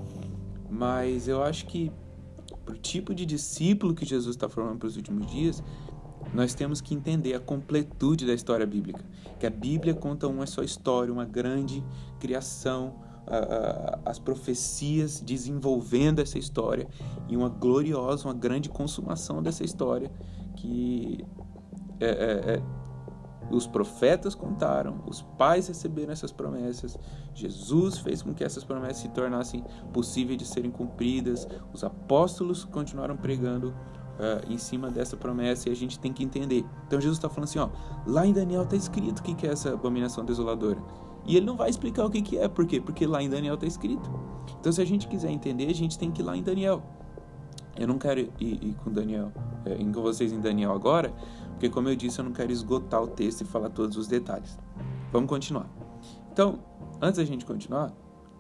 mas 0.70 1.28
eu 1.28 1.42
acho 1.42 1.66
que 1.66 1.92
para 2.64 2.74
o 2.74 2.78
tipo 2.78 3.14
de 3.14 3.26
discípulo 3.26 3.94
que 3.94 4.04
Jesus 4.04 4.34
está 4.34 4.48
formando 4.48 4.78
para 4.78 4.86
os 4.88 4.96
últimos 4.96 5.26
dias, 5.30 5.62
nós 6.32 6.54
temos 6.54 6.80
que 6.80 6.94
entender 6.94 7.34
a 7.34 7.40
completude 7.40 8.26
da 8.26 8.32
história 8.32 8.66
bíblica. 8.66 9.04
Que 9.38 9.46
a 9.46 9.50
Bíblia 9.50 9.94
conta 9.94 10.26
uma 10.26 10.46
só 10.46 10.62
história, 10.62 11.12
uma 11.12 11.24
grande 11.24 11.84
criação, 12.18 12.94
as 14.04 14.18
profecias 14.18 15.20
desenvolvendo 15.20 16.20
essa 16.20 16.38
história 16.38 16.86
e 17.28 17.36
uma 17.36 17.48
gloriosa, 17.48 18.28
uma 18.28 18.34
grande 18.34 18.68
consumação 18.68 19.42
dessa 19.42 19.64
história 19.64 20.10
que 20.56 21.24
é, 22.00 22.06
é, 22.06 22.54
é 22.54 22.62
os 23.50 23.66
profetas 23.66 24.34
contaram, 24.34 25.02
os 25.06 25.22
pais 25.22 25.68
receberam 25.68 26.12
essas 26.12 26.32
promessas, 26.32 26.98
Jesus 27.34 27.98
fez 27.98 28.22
com 28.22 28.32
que 28.32 28.42
essas 28.42 28.64
promessas 28.64 28.98
se 28.98 29.08
tornassem 29.10 29.62
possíveis 29.92 30.38
de 30.38 30.46
serem 30.46 30.70
cumpridas, 30.70 31.46
os 31.72 31.84
apóstolos 31.84 32.64
continuaram 32.64 33.16
pregando 33.16 33.68
uh, 33.68 34.50
em 34.50 34.58
cima 34.58 34.90
dessa 34.90 35.16
promessa 35.16 35.68
e 35.68 35.72
a 35.72 35.76
gente 35.76 35.98
tem 35.98 36.12
que 36.12 36.24
entender. 36.24 36.64
Então 36.86 37.00
Jesus 37.00 37.18
está 37.18 37.28
falando 37.28 37.44
assim: 37.44 37.58
ó, 37.58 37.68
lá 38.06 38.26
em 38.26 38.32
Daniel 38.32 38.62
está 38.62 38.76
escrito 38.76 39.18
o 39.18 39.22
que 39.22 39.46
é 39.46 39.50
essa 39.50 39.72
abominação 39.72 40.24
desoladora. 40.24 40.82
E 41.26 41.36
ele 41.36 41.46
não 41.46 41.56
vai 41.56 41.70
explicar 41.70 42.04
o 42.04 42.10
que, 42.10 42.20
que 42.20 42.38
é, 42.38 42.48
por 42.48 42.66
quê? 42.66 42.80
Porque 42.80 43.06
lá 43.06 43.22
em 43.22 43.28
Daniel 43.28 43.54
está 43.54 43.66
escrito. 43.66 44.10
Então, 44.60 44.70
se 44.72 44.80
a 44.80 44.84
gente 44.84 45.08
quiser 45.08 45.30
entender, 45.30 45.68
a 45.68 45.74
gente 45.74 45.98
tem 45.98 46.10
que 46.10 46.20
ir 46.20 46.24
lá 46.24 46.36
em 46.36 46.42
Daniel. 46.42 46.82
Eu 47.76 47.88
não 47.88 47.98
quero 47.98 48.20
ir, 48.20 48.30
ir 48.40 48.74
com 48.84 48.92
Daniel, 48.92 49.32
é, 49.64 49.74
ir 49.74 49.92
com 49.92 50.02
vocês 50.02 50.32
em 50.32 50.40
Daniel 50.40 50.72
agora, 50.72 51.12
porque 51.50 51.68
como 51.68 51.88
eu 51.88 51.96
disse, 51.96 52.20
eu 52.20 52.24
não 52.24 52.32
quero 52.32 52.52
esgotar 52.52 53.02
o 53.02 53.06
texto 53.06 53.40
e 53.40 53.44
falar 53.44 53.70
todos 53.70 53.96
os 53.96 54.06
detalhes. 54.06 54.58
Vamos 55.10 55.28
continuar. 55.28 55.68
Então, 56.32 56.60
antes 57.00 57.18
da 57.18 57.24
gente 57.24 57.44
continuar, 57.44 57.92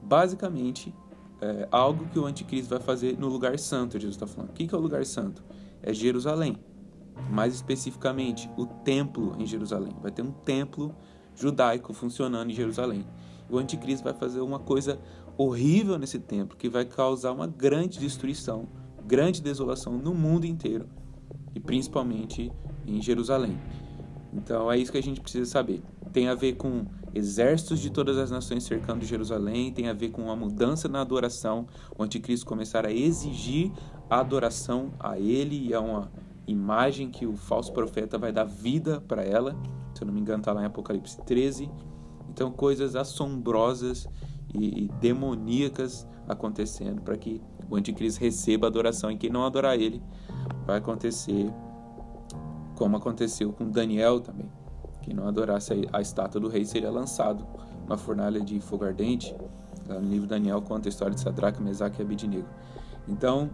basicamente, 0.02 0.94
é 1.40 1.68
algo 1.70 2.06
que 2.06 2.18
o 2.18 2.26
anticristo 2.26 2.70
vai 2.70 2.80
fazer 2.80 3.18
no 3.18 3.28
lugar 3.28 3.58
santo, 3.58 3.98
Jesus 3.98 4.14
está 4.14 4.26
falando. 4.26 4.50
O 4.50 4.52
que 4.52 4.72
é 4.72 4.78
o 4.78 4.80
lugar 4.80 5.04
santo? 5.04 5.44
É 5.82 5.92
Jerusalém. 5.92 6.56
Mais 7.30 7.54
especificamente, 7.54 8.50
o 8.56 8.66
templo 8.66 9.34
em 9.38 9.46
Jerusalém. 9.46 9.92
Vai 10.00 10.10
ter 10.10 10.22
um 10.22 10.30
templo 10.30 10.94
judaico 11.36 11.92
funcionando 11.92 12.50
em 12.50 12.54
Jerusalém. 12.54 13.06
O 13.50 13.58
anticristo 13.58 14.04
vai 14.04 14.14
fazer 14.14 14.40
uma 14.40 14.58
coisa 14.58 14.98
horrível 15.36 15.98
nesse 15.98 16.18
templo, 16.18 16.56
que 16.56 16.68
vai 16.68 16.84
causar 16.84 17.32
uma 17.32 17.46
grande 17.46 17.98
destruição 17.98 18.68
grande 19.06 19.42
desolação 19.42 19.92
no 19.98 20.14
mundo 20.14 20.46
inteiro 20.46 20.88
e 21.54 21.60
principalmente 21.60 22.50
em 22.86 23.00
Jerusalém. 23.00 23.58
Então 24.32 24.70
é 24.70 24.78
isso 24.78 24.90
que 24.90 24.98
a 24.98 25.02
gente 25.02 25.20
precisa 25.20 25.48
saber. 25.48 25.82
Tem 26.12 26.28
a 26.28 26.34
ver 26.34 26.54
com 26.54 26.86
exércitos 27.14 27.80
de 27.80 27.90
todas 27.90 28.16
as 28.18 28.30
nações 28.30 28.64
cercando 28.64 29.04
Jerusalém, 29.04 29.72
tem 29.72 29.88
a 29.88 29.92
ver 29.92 30.10
com 30.10 30.22
uma 30.22 30.34
mudança 30.34 30.88
na 30.88 31.00
adoração, 31.00 31.66
o 31.96 32.02
anticristo 32.02 32.46
começar 32.46 32.86
a 32.86 32.92
exigir 32.92 33.70
a 34.10 34.20
adoração 34.20 34.92
a 34.98 35.18
ele 35.18 35.68
e 35.68 35.74
a 35.74 35.80
uma 35.80 36.10
imagem 36.46 37.10
que 37.10 37.26
o 37.26 37.36
falso 37.36 37.72
profeta 37.72 38.18
vai 38.18 38.32
dar 38.32 38.44
vida 38.44 39.00
para 39.00 39.22
ela. 39.22 39.56
Eu 40.04 40.06
não 40.06 40.14
me 40.14 40.20
engano, 40.20 40.40
está 40.40 40.52
lá 40.52 40.62
em 40.62 40.66
Apocalipse 40.66 41.16
13. 41.22 41.70
Então, 42.28 42.50
coisas 42.50 42.94
assombrosas 42.94 44.06
e, 44.52 44.84
e 44.84 44.88
demoníacas 45.00 46.06
acontecendo 46.28 47.00
para 47.00 47.16
que 47.16 47.40
o 47.70 47.76
anticristo 47.76 48.20
receba 48.20 48.66
adoração 48.66 49.10
e 49.10 49.16
quem 49.16 49.30
não 49.30 49.44
adorar 49.44 49.74
ele 49.74 50.02
vai 50.66 50.78
acontecer 50.78 51.50
como 52.74 52.96
aconteceu 52.96 53.52
com 53.52 53.70
Daniel 53.70 54.20
também. 54.20 54.50
Quem 55.00 55.14
não 55.14 55.26
adorasse 55.26 55.88
a 55.92 56.00
estátua 56.00 56.40
do 56.40 56.48
rei 56.48 56.64
seria 56.64 56.90
lançado 56.90 57.46
numa 57.86 57.96
fornalha 57.96 58.40
de 58.40 58.60
fogo 58.60 58.84
ardente. 58.84 59.34
Lá 59.88 60.00
no 60.00 60.08
livro 60.08 60.26
Daniel 60.26 60.60
conta 60.60 60.88
a 60.88 60.90
história 60.90 61.14
de 61.14 61.20
Sadraque, 61.20 61.62
Mesaque 61.62 62.00
e 62.00 62.04
Abednego. 62.04 62.48
Então, 63.06 63.50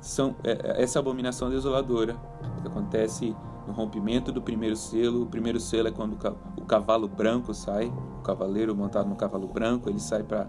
são, 0.00 0.36
é, 0.44 0.52
é, 0.52 0.82
essa 0.82 0.98
abominação 0.98 1.50
desoladora 1.50 2.16
que 2.60 2.68
acontece 2.68 3.34
no 3.68 3.74
rompimento 3.74 4.32
do 4.32 4.40
primeiro 4.40 4.74
selo. 4.74 5.22
O 5.22 5.26
primeiro 5.26 5.60
selo 5.60 5.88
é 5.88 5.90
quando 5.92 6.18
o 6.56 6.64
cavalo 6.64 7.06
branco 7.06 7.52
sai, 7.52 7.86
o 7.86 8.22
cavaleiro 8.22 8.74
montado 8.74 9.08
no 9.08 9.14
cavalo 9.14 9.46
branco, 9.46 9.90
ele 9.90 10.00
sai 10.00 10.24
para 10.24 10.48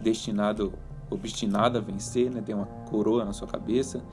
destinado, 0.00 0.72
obstinado 1.10 1.78
a 1.78 1.80
vencer, 1.80 2.30
né? 2.30 2.40
tem 2.40 2.54
uma 2.54 2.66
coroa 2.88 3.24
na 3.24 3.32
sua 3.32 3.48
cabeça. 3.48 4.04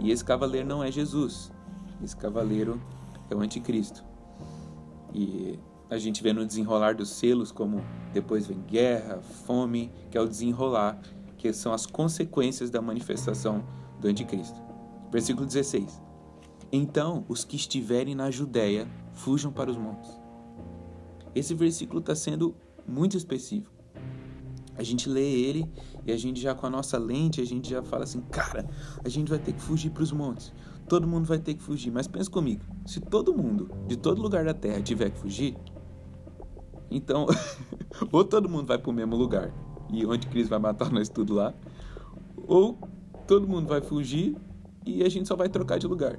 E 0.00 0.10
esse 0.10 0.24
cavaleiro 0.24 0.66
não 0.66 0.82
é 0.82 0.90
Jesus, 0.90 1.52
esse 2.02 2.16
cavaleiro 2.16 2.80
é 3.30 3.34
o 3.34 3.40
anticristo. 3.40 4.02
E 5.12 5.58
a 5.90 5.98
gente 5.98 6.22
vê 6.22 6.32
no 6.32 6.44
desenrolar 6.46 6.94
dos 6.94 7.10
selos 7.10 7.52
como 7.52 7.84
depois 8.12 8.46
vem 8.46 8.60
guerra, 8.62 9.20
fome, 9.20 9.92
que 10.10 10.16
é 10.16 10.20
o 10.20 10.26
desenrolar 10.26 10.98
que 11.36 11.52
são 11.52 11.74
as 11.74 11.84
consequências 11.84 12.70
da 12.70 12.80
manifestação 12.80 13.62
do 14.00 14.08
anticristo. 14.08 14.58
Versículo 15.12 15.46
16. 15.46 16.03
Então 16.72 17.24
os 17.28 17.44
que 17.44 17.56
estiverem 17.56 18.14
na 18.14 18.30
Judéia 18.30 18.88
fujam 19.12 19.52
para 19.52 19.70
os 19.70 19.76
montes. 19.76 20.10
Esse 21.34 21.54
versículo 21.54 22.00
está 22.00 22.14
sendo 22.14 22.54
muito 22.86 23.16
específico. 23.16 23.72
A 24.76 24.82
gente 24.82 25.08
lê 25.08 25.22
ele 25.22 25.70
e 26.04 26.12
a 26.12 26.16
gente 26.16 26.40
já 26.40 26.54
com 26.54 26.66
a 26.66 26.70
nossa 26.70 26.98
lente, 26.98 27.40
a 27.40 27.46
gente 27.46 27.70
já 27.70 27.82
fala 27.82 28.04
assim, 28.04 28.20
cara, 28.22 28.68
a 29.04 29.08
gente 29.08 29.28
vai 29.28 29.38
ter 29.38 29.52
que 29.52 29.60
fugir 29.60 29.90
para 29.90 30.02
os 30.02 30.12
montes. 30.12 30.52
Todo 30.88 31.06
mundo 31.06 31.26
vai 31.26 31.38
ter 31.38 31.54
que 31.54 31.62
fugir. 31.62 31.90
Mas 31.92 32.08
pensa 32.08 32.30
comigo, 32.30 32.62
se 32.84 33.00
todo 33.00 33.32
mundo, 33.32 33.70
de 33.86 33.96
todo 33.96 34.20
lugar 34.20 34.44
da 34.44 34.52
terra, 34.52 34.82
tiver 34.82 35.10
que 35.10 35.18
fugir, 35.18 35.56
então, 36.90 37.26
ou 38.12 38.24
todo 38.24 38.48
mundo 38.48 38.66
vai 38.66 38.78
para 38.78 38.90
o 38.90 38.92
mesmo 38.92 39.16
lugar, 39.16 39.52
e 39.92 40.04
onde 40.06 40.26
Cristo 40.26 40.50
vai 40.50 40.58
matar 40.58 40.90
nós 40.90 41.08
tudo 41.08 41.34
lá, 41.34 41.54
ou 42.46 42.78
todo 43.26 43.48
mundo 43.48 43.66
vai 43.66 43.80
fugir 43.80 44.36
e 44.86 45.02
a 45.02 45.08
gente 45.08 45.26
só 45.26 45.34
vai 45.34 45.48
trocar 45.48 45.78
de 45.78 45.86
lugar. 45.86 46.18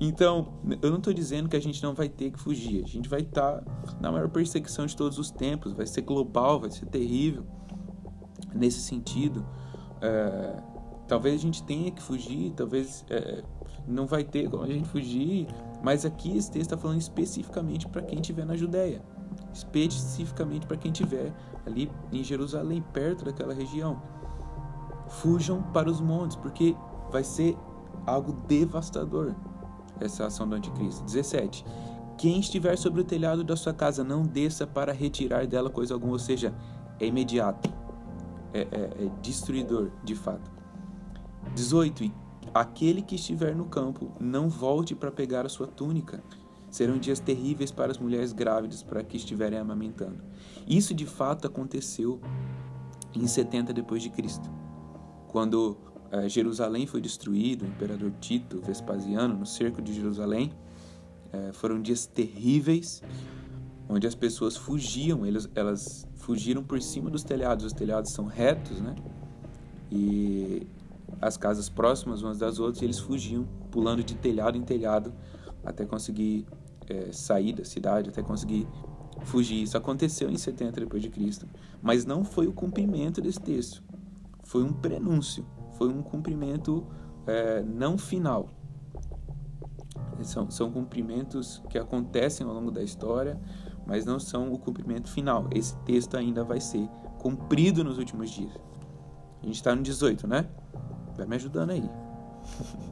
Então, 0.00 0.54
eu 0.80 0.90
não 0.90 0.98
estou 0.98 1.12
dizendo 1.12 1.48
que 1.48 1.56
a 1.56 1.60
gente 1.60 1.82
não 1.82 1.94
vai 1.94 2.08
ter 2.08 2.30
que 2.30 2.38
fugir. 2.38 2.82
A 2.84 2.88
gente 2.88 3.08
vai 3.08 3.20
estar 3.20 3.60
tá 3.60 3.96
na 4.00 4.10
maior 4.10 4.28
perseguição 4.28 4.86
de 4.86 4.96
todos 4.96 5.18
os 5.18 5.30
tempos. 5.30 5.72
Vai 5.72 5.86
ser 5.86 6.02
global, 6.02 6.60
vai 6.60 6.70
ser 6.70 6.86
terrível. 6.86 7.44
Nesse 8.54 8.80
sentido, 8.80 9.46
é, 10.00 10.62
talvez 11.06 11.36
a 11.36 11.38
gente 11.38 11.62
tenha 11.62 11.90
que 11.90 12.02
fugir, 12.02 12.52
talvez 12.52 13.04
é, 13.08 13.42
não 13.86 14.06
vai 14.06 14.24
ter 14.24 14.50
como 14.50 14.64
a 14.64 14.66
gente 14.66 14.88
fugir. 14.88 15.46
Mas 15.82 16.04
aqui 16.04 16.36
esse 16.36 16.50
texto 16.50 16.72
está 16.72 16.76
falando 16.76 16.98
especificamente 16.98 17.88
para 17.88 18.02
quem 18.02 18.18
estiver 18.18 18.44
na 18.44 18.56
Judéia 18.56 19.02
especificamente 19.52 20.66
para 20.66 20.76
quem 20.76 20.90
estiver 20.90 21.32
ali 21.66 21.90
em 22.10 22.22
Jerusalém, 22.24 22.82
perto 22.92 23.24
daquela 23.24 23.54
região. 23.54 24.00
Fujam 25.08 25.62
para 25.62 25.90
os 25.90 26.00
montes, 26.00 26.36
porque 26.36 26.74
vai 27.10 27.22
ser 27.22 27.56
algo 28.06 28.32
devastador 28.46 29.34
essa 30.04 30.26
ação 30.26 30.48
do 30.48 30.54
anticristo. 30.54 31.02
17. 31.04 31.64
Quem 32.18 32.38
estiver 32.40 32.76
sobre 32.76 33.00
o 33.00 33.04
telhado 33.04 33.42
da 33.42 33.56
sua 33.56 33.72
casa, 33.72 34.04
não 34.04 34.22
desça 34.22 34.66
para 34.66 34.92
retirar 34.92 35.46
dela 35.46 35.70
coisa 35.70 35.94
alguma, 35.94 36.12
ou 36.12 36.18
seja, 36.18 36.54
é 37.00 37.06
imediato, 37.06 37.72
é, 38.52 38.60
é, 38.60 39.04
é 39.06 39.10
destruidor 39.20 39.90
de 40.04 40.14
fato. 40.14 40.50
18. 41.54 42.10
Aquele 42.54 43.02
que 43.02 43.14
estiver 43.14 43.56
no 43.56 43.64
campo, 43.64 44.12
não 44.20 44.48
volte 44.48 44.94
para 44.94 45.10
pegar 45.10 45.46
a 45.46 45.48
sua 45.48 45.66
túnica 45.66 46.22
Serão 46.72 46.96
dias 46.96 47.20
terríveis 47.20 47.70
para 47.70 47.92
as 47.92 47.98
mulheres 47.98 48.32
grávidas 48.32 48.82
para 48.82 49.04
que 49.04 49.18
estiverem 49.18 49.58
amamentando. 49.58 50.24
Isso 50.66 50.94
de 50.94 51.04
fato 51.04 51.46
aconteceu 51.46 52.18
em 53.14 53.26
70 53.26 53.74
depois 53.74 54.02
de 54.02 54.08
Cristo, 54.08 54.50
quando 55.28 55.76
Jerusalém 56.28 56.86
foi 56.86 57.00
destruído, 57.00 57.64
o 57.64 57.68
imperador 57.68 58.12
Tito 58.20 58.60
Vespasiano 58.60 59.34
no 59.34 59.46
cerco 59.46 59.80
de 59.80 59.94
Jerusalém. 59.94 60.52
Eh, 61.32 61.50
foram 61.52 61.80
dias 61.80 62.06
terríveis, 62.06 63.02
onde 63.88 64.06
as 64.06 64.14
pessoas 64.14 64.56
fugiam, 64.56 65.22
elas, 65.54 66.06
fugiram 66.16 66.62
por 66.62 66.80
cima 66.82 67.08
dos 67.08 67.24
telhados. 67.24 67.64
Os 67.64 67.72
telhados 67.72 68.10
são 68.10 68.26
retos, 68.26 68.80
né? 68.80 68.94
E 69.90 70.66
as 71.20 71.36
casas 71.36 71.68
próximas 71.68 72.22
umas 72.22 72.38
das 72.38 72.58
outras, 72.58 72.82
eles 72.82 72.98
fugiam, 72.98 73.46
pulando 73.70 74.04
de 74.04 74.14
telhado 74.14 74.58
em 74.58 74.62
telhado 74.62 75.12
até 75.64 75.86
conseguir 75.86 76.46
é, 76.88 77.12
sair 77.12 77.52
da 77.52 77.64
cidade, 77.64 78.10
até 78.10 78.22
conseguir 78.22 78.66
fugir. 79.24 79.62
Isso 79.62 79.76
aconteceu 79.76 80.28
em 80.28 80.36
70 80.36 80.80
depois 80.80 81.02
de 81.02 81.08
Cristo, 81.08 81.46
mas 81.80 82.04
não 82.04 82.24
foi 82.24 82.46
o 82.46 82.52
cumprimento 82.52 83.20
desse 83.20 83.40
texto. 83.40 83.82
Foi 84.44 84.62
um 84.62 84.72
prenúncio, 84.72 85.46
foi 85.82 85.88
um 85.88 86.00
cumprimento 86.00 86.86
é, 87.26 87.60
não 87.62 87.98
final. 87.98 88.48
São, 90.22 90.48
são 90.48 90.70
cumprimentos 90.70 91.60
que 91.68 91.76
acontecem 91.76 92.46
ao 92.46 92.54
longo 92.54 92.70
da 92.70 92.80
história, 92.84 93.40
mas 93.84 94.04
não 94.04 94.20
são 94.20 94.52
o 94.52 94.58
cumprimento 94.58 95.10
final. 95.10 95.48
Esse 95.50 95.76
texto 95.78 96.16
ainda 96.16 96.44
vai 96.44 96.60
ser 96.60 96.88
cumprido 97.18 97.82
nos 97.82 97.98
últimos 97.98 98.30
dias. 98.30 98.52
A 99.42 99.46
gente 99.46 99.56
está 99.56 99.74
no 99.74 99.82
18, 99.82 100.28
né? 100.28 100.48
Vai 101.16 101.26
me 101.26 101.34
ajudando 101.34 101.70
aí. 101.70 101.90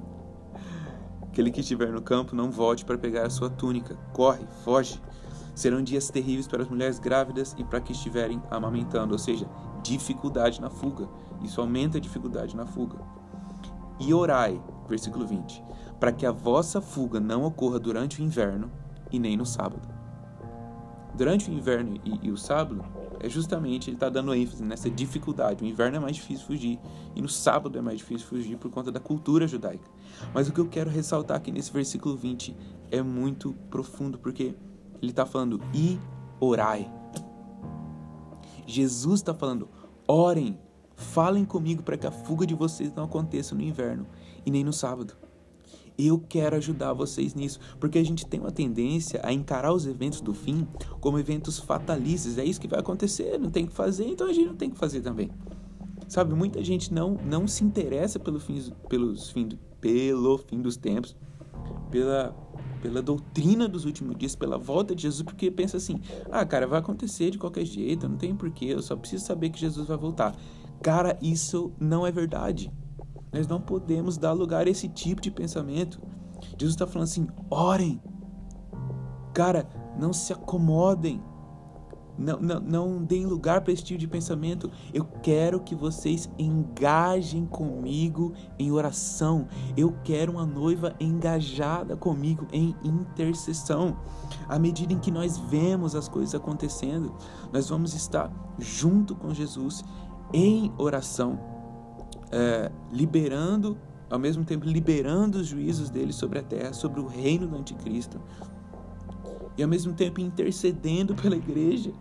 Aquele 1.22 1.52
que 1.52 1.60
estiver 1.60 1.92
no 1.92 2.02
campo 2.02 2.34
não 2.34 2.50
volte 2.50 2.84
para 2.84 2.98
pegar 2.98 3.24
a 3.24 3.30
sua 3.30 3.48
túnica. 3.48 3.94
Corre, 4.12 4.44
foge. 4.64 5.00
Serão 5.54 5.80
dias 5.80 6.10
terríveis 6.10 6.48
para 6.48 6.64
as 6.64 6.68
mulheres 6.68 6.98
grávidas 6.98 7.54
e 7.56 7.62
para 7.62 7.80
que 7.80 7.92
estiverem 7.92 8.42
amamentando, 8.50 9.12
ou 9.12 9.18
seja, 9.18 9.46
dificuldade 9.80 10.60
na 10.60 10.70
fuga. 10.70 11.08
Isso 11.42 11.60
aumenta 11.60 11.98
a 11.98 12.00
dificuldade 12.00 12.56
na 12.56 12.66
fuga. 12.66 12.98
E 13.98 14.14
orai, 14.14 14.60
versículo 14.88 15.26
20, 15.26 15.62
para 15.98 16.12
que 16.12 16.24
a 16.24 16.32
vossa 16.32 16.80
fuga 16.80 17.20
não 17.20 17.44
ocorra 17.44 17.78
durante 17.78 18.20
o 18.20 18.24
inverno 18.24 18.70
e 19.12 19.18
nem 19.18 19.36
no 19.36 19.44
sábado. 19.44 19.88
Durante 21.14 21.50
o 21.50 21.52
inverno 21.52 22.00
e, 22.04 22.28
e 22.28 22.30
o 22.30 22.36
sábado, 22.36 22.84
é 23.18 23.28
justamente 23.28 23.90
ele 23.90 23.96
está 23.96 24.08
dando 24.08 24.34
ênfase 24.34 24.64
nessa 24.64 24.88
dificuldade. 24.88 25.62
O 25.62 25.66
inverno 25.66 25.98
é 25.98 26.00
mais 26.00 26.16
difícil 26.16 26.46
fugir 26.46 26.78
e 27.14 27.20
no 27.20 27.28
sábado 27.28 27.78
é 27.78 27.82
mais 27.82 27.98
difícil 27.98 28.26
fugir 28.26 28.56
por 28.56 28.70
conta 28.70 28.90
da 28.90 28.98
cultura 28.98 29.46
judaica. 29.46 29.84
Mas 30.32 30.48
o 30.48 30.52
que 30.52 30.60
eu 30.60 30.66
quero 30.66 30.88
ressaltar 30.88 31.36
aqui 31.36 31.52
nesse 31.52 31.70
versículo 31.70 32.16
20 32.16 32.56
é 32.90 33.02
muito 33.02 33.52
profundo, 33.68 34.18
porque 34.18 34.54
ele 35.02 35.12
está 35.12 35.26
falando 35.26 35.60
e 35.74 35.98
orai. 36.40 36.90
Jesus 38.66 39.20
está 39.20 39.34
falando, 39.34 39.68
orem, 40.08 40.58
falem 41.00 41.44
comigo 41.44 41.82
para 41.82 41.96
que 41.96 42.06
a 42.06 42.10
fuga 42.10 42.46
de 42.46 42.54
vocês 42.54 42.92
não 42.94 43.04
aconteça 43.04 43.54
no 43.54 43.62
inverno 43.62 44.06
e 44.44 44.50
nem 44.50 44.62
no 44.62 44.72
sábado. 44.72 45.14
Eu 45.98 46.18
quero 46.18 46.56
ajudar 46.56 46.92
vocês 46.94 47.34
nisso, 47.34 47.60
porque 47.78 47.98
a 47.98 48.04
gente 48.04 48.26
tem 48.26 48.40
uma 48.40 48.50
tendência 48.50 49.20
a 49.22 49.32
encarar 49.32 49.72
os 49.72 49.86
eventos 49.86 50.20
do 50.20 50.32
fim 50.32 50.66
como 51.00 51.18
eventos 51.18 51.58
fatalistas. 51.58 52.38
É 52.38 52.44
isso 52.44 52.60
que 52.60 52.68
vai 52.68 52.80
acontecer, 52.80 53.38
não 53.38 53.50
tem 53.50 53.66
que 53.66 53.72
fazer, 53.72 54.06
então 54.06 54.26
a 54.26 54.32
gente 54.32 54.46
não 54.46 54.56
tem 54.56 54.70
que 54.70 54.78
fazer 54.78 55.00
também. 55.02 55.30
Sabe, 56.08 56.34
muita 56.34 56.62
gente 56.64 56.92
não 56.92 57.16
não 57.24 57.46
se 57.46 57.62
interessa 57.62 58.18
pelo 58.18 58.40
fim, 58.40 58.72
pelos 58.88 59.30
fim, 59.30 59.48
pelo 59.80 60.38
fim 60.38 60.60
dos 60.60 60.76
tempos, 60.76 61.14
pela 61.90 62.34
pela 62.80 63.02
doutrina 63.02 63.68
dos 63.68 63.84
últimos 63.84 64.16
dias, 64.16 64.34
pela 64.34 64.56
volta 64.56 64.94
de 64.94 65.02
Jesus, 65.02 65.22
porque 65.22 65.50
pensa 65.50 65.76
assim: 65.76 66.00
"Ah, 66.30 66.44
cara, 66.44 66.66
vai 66.66 66.78
acontecer 66.78 67.30
de 67.30 67.38
qualquer 67.38 67.64
jeito, 67.64 68.08
não 68.08 68.16
tem 68.16 68.34
porquê, 68.34 68.66
eu 68.66 68.82
só 68.82 68.96
preciso 68.96 69.24
saber 69.24 69.50
que 69.50 69.60
Jesus 69.60 69.86
vai 69.86 69.96
voltar". 69.96 70.34
Cara, 70.82 71.18
isso 71.20 71.72
não 71.78 72.06
é 72.06 72.10
verdade. 72.10 72.72
Nós 73.32 73.46
não 73.46 73.60
podemos 73.60 74.16
dar 74.16 74.32
lugar 74.32 74.66
a 74.66 74.70
esse 74.70 74.88
tipo 74.88 75.20
de 75.20 75.30
pensamento. 75.30 76.00
Jesus 76.58 76.74
está 76.74 76.86
falando 76.86 77.08
assim: 77.08 77.26
orem. 77.50 78.00
Cara, 79.32 79.68
não 79.98 80.12
se 80.12 80.32
acomodem. 80.32 81.22
Não, 82.18 82.38
não, 82.38 82.60
não 82.60 83.02
deem 83.02 83.24
lugar 83.24 83.62
para 83.62 83.72
esse 83.72 83.82
tipo 83.82 83.98
de 83.98 84.06
pensamento. 84.06 84.70
Eu 84.92 85.06
quero 85.22 85.60
que 85.60 85.74
vocês 85.74 86.28
engajem 86.38 87.46
comigo 87.46 88.34
em 88.58 88.70
oração. 88.70 89.48
Eu 89.74 89.96
quero 90.04 90.32
uma 90.32 90.44
noiva 90.44 90.94
engajada 91.00 91.96
comigo 91.96 92.46
em 92.52 92.74
intercessão. 92.84 93.96
À 94.46 94.58
medida 94.58 94.92
em 94.92 94.98
que 94.98 95.10
nós 95.10 95.38
vemos 95.38 95.94
as 95.94 96.08
coisas 96.08 96.34
acontecendo, 96.34 97.14
nós 97.50 97.70
vamos 97.70 97.94
estar 97.94 98.30
junto 98.58 99.14
com 99.14 99.32
Jesus 99.32 99.82
em 100.32 100.72
oração 100.78 101.38
é, 102.30 102.70
liberando, 102.92 103.76
ao 104.08 104.18
mesmo 104.18 104.44
tempo 104.44 104.66
liberando 104.66 105.38
os 105.38 105.46
juízos 105.46 105.90
dele 105.90 106.12
sobre 106.12 106.38
a 106.38 106.42
terra, 106.42 106.72
sobre 106.72 107.00
o 107.00 107.06
reino 107.06 107.46
do 107.46 107.56
anticristo. 107.56 108.20
E 109.56 109.62
ao 109.62 109.68
mesmo 109.68 109.92
tempo 109.92 110.20
intercedendo 110.20 111.14
pela 111.14 111.36
igreja. 111.36 111.92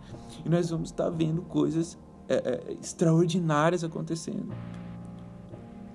E 0.44 0.48
nós 0.48 0.70
vamos 0.70 0.90
estar 0.90 1.10
vendo 1.10 1.42
coisas 1.42 1.98
é, 2.28 2.34
é, 2.34 2.76
extraordinárias 2.80 3.84
acontecendo. 3.84 4.54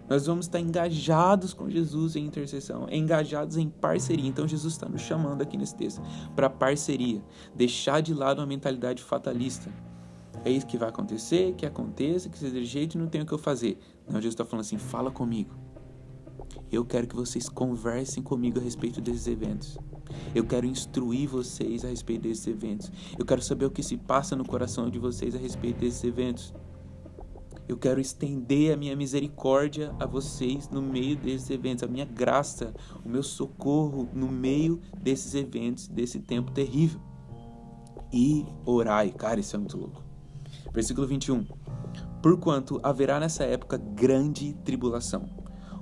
Nós 0.07 0.27
vamos 0.27 0.45
estar 0.45 0.59
engajados 0.59 1.51
com 1.53 1.67
Jesus 1.67 2.15
em 2.15 2.25
intercessão, 2.25 2.87
engajados 2.91 3.57
em 3.57 3.69
parceria. 3.69 4.27
Então 4.27 4.47
Jesus 4.47 4.73
está 4.73 4.87
nos 4.87 5.01
chamando 5.01 5.41
aqui 5.41 5.57
nesse 5.57 5.75
texto 5.75 5.99
para 6.35 6.47
parceria, 6.47 7.23
deixar 7.55 8.01
de 8.01 8.13
lado 8.13 8.39
uma 8.39 8.45
mentalidade 8.45 9.01
fatalista. 9.01 9.71
É 10.45 10.51
isso 10.51 10.67
que 10.67 10.77
vai 10.77 10.89
acontecer, 10.89 11.55
que 11.55 11.65
aconteça, 11.65 12.29
que 12.29 12.37
seja 12.37 12.53
de 12.53 12.65
jeito 12.65 12.93
e 12.93 12.99
não 12.99 13.07
tem 13.07 13.21
o 13.21 13.25
que 13.25 13.33
eu 13.33 13.37
fazer. 13.39 13.79
Não, 14.05 14.21
Jesus 14.21 14.35
está 14.35 14.45
falando 14.45 14.63
assim: 14.63 14.77
fala 14.77 15.09
comigo. 15.09 15.55
Eu 16.71 16.85
quero 16.85 17.07
que 17.07 17.15
vocês 17.15 17.49
conversem 17.49 18.21
comigo 18.21 18.59
a 18.59 18.61
respeito 18.61 19.01
desses 19.01 19.25
eventos. 19.25 19.75
Eu 20.35 20.45
quero 20.45 20.67
instruir 20.67 21.27
vocês 21.27 21.83
a 21.83 21.87
respeito 21.87 22.21
desses 22.21 22.45
eventos. 22.45 22.91
Eu 23.17 23.25
quero 23.25 23.41
saber 23.41 23.65
o 23.65 23.71
que 23.71 23.81
se 23.81 23.97
passa 23.97 24.35
no 24.35 24.45
coração 24.45 24.87
de 24.87 24.99
vocês 24.99 25.33
a 25.33 25.39
respeito 25.39 25.79
desses 25.79 26.03
eventos. 26.03 26.53
Eu 27.67 27.77
quero 27.77 27.99
estender 27.99 28.71
a 28.71 28.77
minha 28.77 28.95
misericórdia 28.95 29.95
a 29.99 30.05
vocês 30.05 30.69
no 30.69 30.83
meio 30.83 31.15
desses 31.15 31.49
eventos, 31.49 31.83
a 31.83 31.87
minha 31.87 32.05
graça, 32.05 32.71
o 33.03 33.09
meu 33.09 33.23
socorro 33.23 34.07
no 34.13 34.27
meio 34.27 34.79
desses 35.01 35.33
eventos, 35.33 35.87
desse 35.87 36.19
tempo 36.19 36.51
terrível. 36.51 37.01
E 38.13 38.45
orai, 38.63 39.09
cara, 39.09 39.39
isso 39.39 39.55
é 39.55 39.59
muito 39.59 39.77
louco. 39.77 40.04
Versículo 40.75 41.07
21. 41.07 41.45
Porquanto 42.21 42.81
haverá 42.83 43.17
nessa 43.17 43.45
época 43.45 43.77
grande 43.77 44.51
tribulação, 44.65 45.23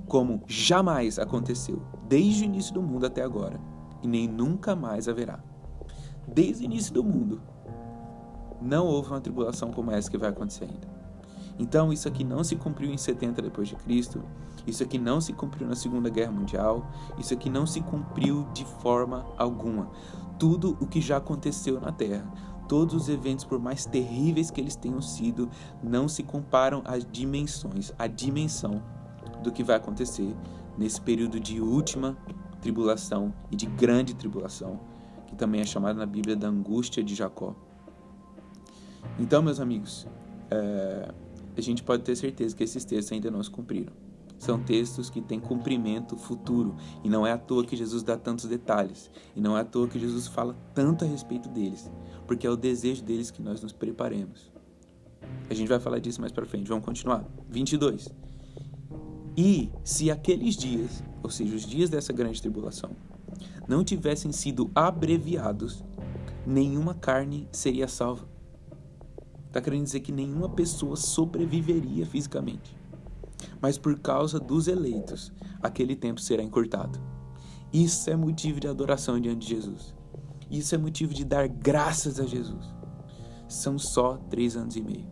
como 0.06 0.44
jamais 0.46 1.18
aconteceu 1.18 1.82
desde 2.08 2.44
o 2.44 2.46
início 2.46 2.72
do 2.72 2.80
mundo 2.80 3.04
até 3.04 3.20
agora, 3.20 3.60
e 4.00 4.06
nem 4.06 4.28
nunca 4.28 4.76
mais 4.76 5.08
haverá. 5.08 5.42
Desde 6.28 6.62
o 6.62 6.66
início 6.66 6.94
do 6.94 7.02
mundo, 7.02 7.42
não 8.62 8.86
houve 8.86 9.08
uma 9.08 9.20
tribulação 9.20 9.72
como 9.72 9.90
essa 9.90 10.08
que 10.08 10.16
vai 10.16 10.28
acontecer 10.28 10.66
ainda. 10.66 10.86
Então, 11.58 11.92
isso 11.92 12.06
aqui 12.06 12.22
não 12.22 12.44
se 12.44 12.54
cumpriu 12.54 12.92
em 12.92 12.96
70 12.96 13.42
depois 13.42 13.66
de 13.66 13.74
Cristo. 13.74 14.22
Isso 14.64 14.84
aqui 14.84 14.96
não 14.96 15.20
se 15.20 15.32
cumpriu 15.32 15.66
na 15.66 15.74
Segunda 15.74 16.08
Guerra 16.08 16.30
Mundial. 16.30 16.88
Isso 17.18 17.34
aqui 17.34 17.50
não 17.50 17.66
se 17.66 17.80
cumpriu 17.80 18.46
de 18.54 18.64
forma 18.64 19.26
alguma. 19.36 19.90
Tudo 20.38 20.76
o 20.80 20.86
que 20.86 21.00
já 21.00 21.16
aconteceu 21.16 21.80
na 21.80 21.92
Terra, 21.92 22.24
todos 22.74 22.92
os 22.92 23.08
eventos, 23.08 23.44
por 23.44 23.60
mais 23.60 23.86
terríveis 23.86 24.50
que 24.50 24.60
eles 24.60 24.74
tenham 24.74 25.00
sido, 25.00 25.48
não 25.80 26.08
se 26.08 26.24
comparam 26.24 26.82
às 26.84 27.06
dimensões, 27.08 27.92
à 27.96 28.08
dimensão 28.08 28.82
do 29.44 29.52
que 29.52 29.62
vai 29.62 29.76
acontecer 29.76 30.34
nesse 30.76 31.00
período 31.00 31.38
de 31.38 31.60
última 31.60 32.18
tribulação 32.60 33.32
e 33.48 33.54
de 33.54 33.66
grande 33.66 34.12
tribulação, 34.12 34.80
que 35.24 35.36
também 35.36 35.60
é 35.60 35.64
chamada 35.64 36.00
na 36.00 36.04
Bíblia 36.04 36.34
da 36.34 36.48
angústia 36.48 37.00
de 37.00 37.14
Jacó. 37.14 37.54
Então, 39.20 39.40
meus 39.40 39.60
amigos, 39.60 40.08
é, 40.50 41.14
a 41.56 41.60
gente 41.60 41.80
pode 41.80 42.02
ter 42.02 42.16
certeza 42.16 42.56
que 42.56 42.64
esses 42.64 42.84
textos 42.84 43.12
ainda 43.12 43.30
não 43.30 43.40
se 43.40 43.52
cumpriram. 43.52 43.92
São 44.38 44.58
textos 44.62 45.08
que 45.08 45.20
têm 45.20 45.40
cumprimento 45.40 46.16
futuro 46.16 46.76
e 47.02 47.08
não 47.08 47.26
é 47.26 47.32
à 47.32 47.38
toa 47.38 47.64
que 47.64 47.76
Jesus 47.76 48.02
dá 48.02 48.16
tantos 48.16 48.46
detalhes 48.46 49.10
e 49.34 49.40
não 49.40 49.56
é 49.56 49.60
à 49.60 49.64
toa 49.64 49.88
que 49.88 49.98
Jesus 49.98 50.26
fala 50.26 50.56
tanto 50.74 51.04
a 51.04 51.08
respeito 51.08 51.48
deles, 51.48 51.90
porque 52.26 52.46
é 52.46 52.50
o 52.50 52.56
desejo 52.56 53.02
deles 53.02 53.30
que 53.30 53.40
nós 53.40 53.62
nos 53.62 53.72
preparemos. 53.72 54.52
A 55.48 55.54
gente 55.54 55.68
vai 55.68 55.80
falar 55.80 55.98
disso 55.98 56.20
mais 56.20 56.32
para 56.32 56.44
frente. 56.46 56.68
Vamos 56.68 56.84
continuar. 56.84 57.24
22. 57.48 58.08
E 59.36 59.70
se 59.82 60.10
aqueles 60.10 60.56
dias, 60.56 61.02
ou 61.22 61.30
seja, 61.30 61.54
os 61.54 61.66
dias 61.66 61.90
dessa 61.90 62.12
grande 62.12 62.40
tribulação, 62.40 62.90
não 63.66 63.82
tivessem 63.82 64.30
sido 64.30 64.70
abreviados, 64.74 65.84
nenhuma 66.46 66.94
carne 66.94 67.48
seria 67.50 67.88
salva. 67.88 68.26
Está 69.48 69.60
querendo 69.60 69.84
dizer 69.84 70.00
que 70.00 70.12
nenhuma 70.12 70.48
pessoa 70.48 70.96
sobreviveria 70.96 72.06
fisicamente. 72.06 72.76
Mas 73.64 73.78
por 73.78 73.98
causa 73.98 74.38
dos 74.38 74.68
eleitos, 74.68 75.32
aquele 75.62 75.96
tempo 75.96 76.20
será 76.20 76.42
encurtado. 76.42 77.00
Isso 77.72 78.10
é 78.10 78.14
motivo 78.14 78.60
de 78.60 78.68
adoração 78.68 79.18
diante 79.18 79.46
de 79.46 79.54
Jesus. 79.54 79.94
Isso 80.50 80.74
é 80.74 80.76
motivo 80.76 81.14
de 81.14 81.24
dar 81.24 81.48
graças 81.48 82.20
a 82.20 82.26
Jesus. 82.26 82.62
São 83.48 83.78
só 83.78 84.18
três 84.28 84.54
anos 84.54 84.76
e 84.76 84.82
meio. 84.82 85.06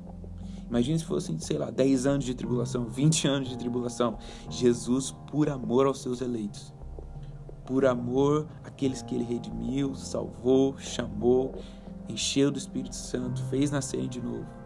Imagina 0.69 0.99
se 0.99 1.05
fossem, 1.07 1.39
sei 1.39 1.57
lá, 1.57 1.71
10 1.71 2.05
anos 2.05 2.27
de 2.27 2.35
tribulação, 2.35 2.85
20 2.85 3.27
anos 3.27 3.49
de 3.49 3.57
tribulação. 3.57 4.19
Jesus, 4.51 5.17
por 5.31 5.49
amor 5.49 5.87
aos 5.87 6.03
seus 6.03 6.21
eleitos, 6.21 6.75
por 7.65 7.87
amor 7.87 8.47
àqueles 8.65 9.01
que 9.01 9.15
ele 9.15 9.25
redimiu, 9.25 9.95
salvou, 9.95 10.77
chamou, 10.77 11.55
encheu 12.07 12.51
do 12.51 12.59
Espírito 12.59 12.97
Santo, 12.97 13.43
fez 13.45 13.71
nascer 13.71 14.07
de 14.09 14.21
novo. 14.21 14.62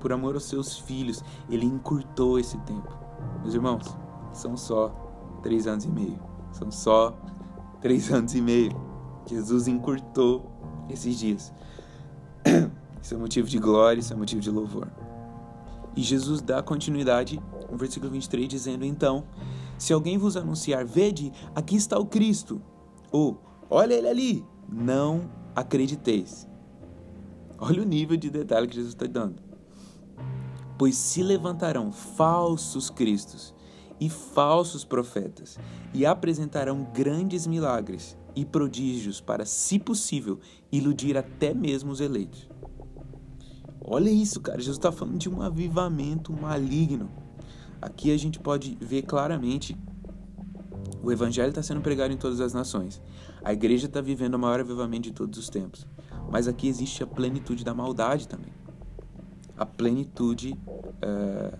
Por 0.00 0.12
amor 0.12 0.34
aos 0.34 0.44
seus 0.44 0.78
filhos, 0.78 1.22
ele 1.48 1.66
encurtou 1.66 2.38
esse 2.38 2.58
tempo. 2.58 2.92
Meus 3.42 3.54
irmãos, 3.54 3.96
são 4.32 4.56
só 4.56 4.88
três 5.42 5.66
anos 5.66 5.84
e 5.84 5.88
meio. 5.88 6.18
São 6.52 6.70
só 6.70 7.16
três 7.80 8.10
anos 8.12 8.34
e 8.34 8.40
meio. 8.40 8.72
Jesus 9.26 9.68
encurtou 9.68 10.50
esses 10.88 11.18
dias. 11.18 11.52
Isso 13.02 13.14
é 13.14 13.16
motivo 13.16 13.48
de 13.48 13.58
glória, 13.58 13.98
isso 13.98 14.12
é 14.12 14.16
motivo 14.16 14.42
de 14.42 14.50
louvor. 14.50 14.86
E 15.96 16.02
Jesus 16.02 16.42
dá 16.42 16.62
continuidade 16.62 17.40
no 17.70 17.76
versículo 17.78 18.12
23, 18.12 18.46
dizendo: 18.46 18.84
Então, 18.84 19.24
se 19.78 19.94
alguém 19.94 20.18
vos 20.18 20.36
anunciar, 20.36 20.84
vede, 20.84 21.32
aqui 21.54 21.76
está 21.76 21.98
o 21.98 22.04
Cristo, 22.04 22.60
ou 23.10 23.40
olha 23.70 23.94
ele 23.94 24.08
ali, 24.08 24.44
não 24.68 25.30
acrediteis. 25.56 26.46
Olha 27.58 27.80
o 27.82 27.84
nível 27.86 28.18
de 28.18 28.28
detalhe 28.28 28.66
que 28.66 28.76
Jesus 28.76 28.92
está 28.92 29.06
dando. 29.06 29.49
Pois 30.80 30.96
se 30.96 31.22
levantarão 31.22 31.92
falsos 31.92 32.88
cristos 32.88 33.54
e 34.00 34.08
falsos 34.08 34.82
profetas, 34.82 35.58
e 35.92 36.06
apresentarão 36.06 36.90
grandes 36.94 37.46
milagres 37.46 38.16
e 38.34 38.46
prodígios 38.46 39.20
para, 39.20 39.44
se 39.44 39.78
possível, 39.78 40.40
iludir 40.72 41.18
até 41.18 41.52
mesmo 41.52 41.92
os 41.92 42.00
eleitos. 42.00 42.48
Olha 43.78 44.08
isso, 44.08 44.40
cara. 44.40 44.58
Jesus 44.58 44.78
está 44.78 44.90
falando 44.90 45.18
de 45.18 45.28
um 45.28 45.42
avivamento 45.42 46.32
maligno. 46.32 47.10
Aqui 47.82 48.10
a 48.10 48.18
gente 48.18 48.40
pode 48.40 48.78
ver 48.80 49.02
claramente 49.02 49.76
o 51.02 51.12
evangelho 51.12 51.50
está 51.50 51.62
sendo 51.62 51.82
pregado 51.82 52.14
em 52.14 52.16
todas 52.16 52.40
as 52.40 52.54
nações. 52.54 53.02
A 53.44 53.52
igreja 53.52 53.84
está 53.84 54.00
vivendo 54.00 54.32
o 54.32 54.38
maior 54.38 54.60
avivamento 54.60 55.02
de 55.02 55.12
todos 55.12 55.38
os 55.38 55.50
tempos. 55.50 55.86
Mas 56.30 56.48
aqui 56.48 56.68
existe 56.68 57.02
a 57.02 57.06
plenitude 57.06 57.62
da 57.64 57.74
maldade 57.74 58.26
também. 58.26 58.59
A 59.60 59.66
plenitude 59.66 60.58
é, 61.00 61.58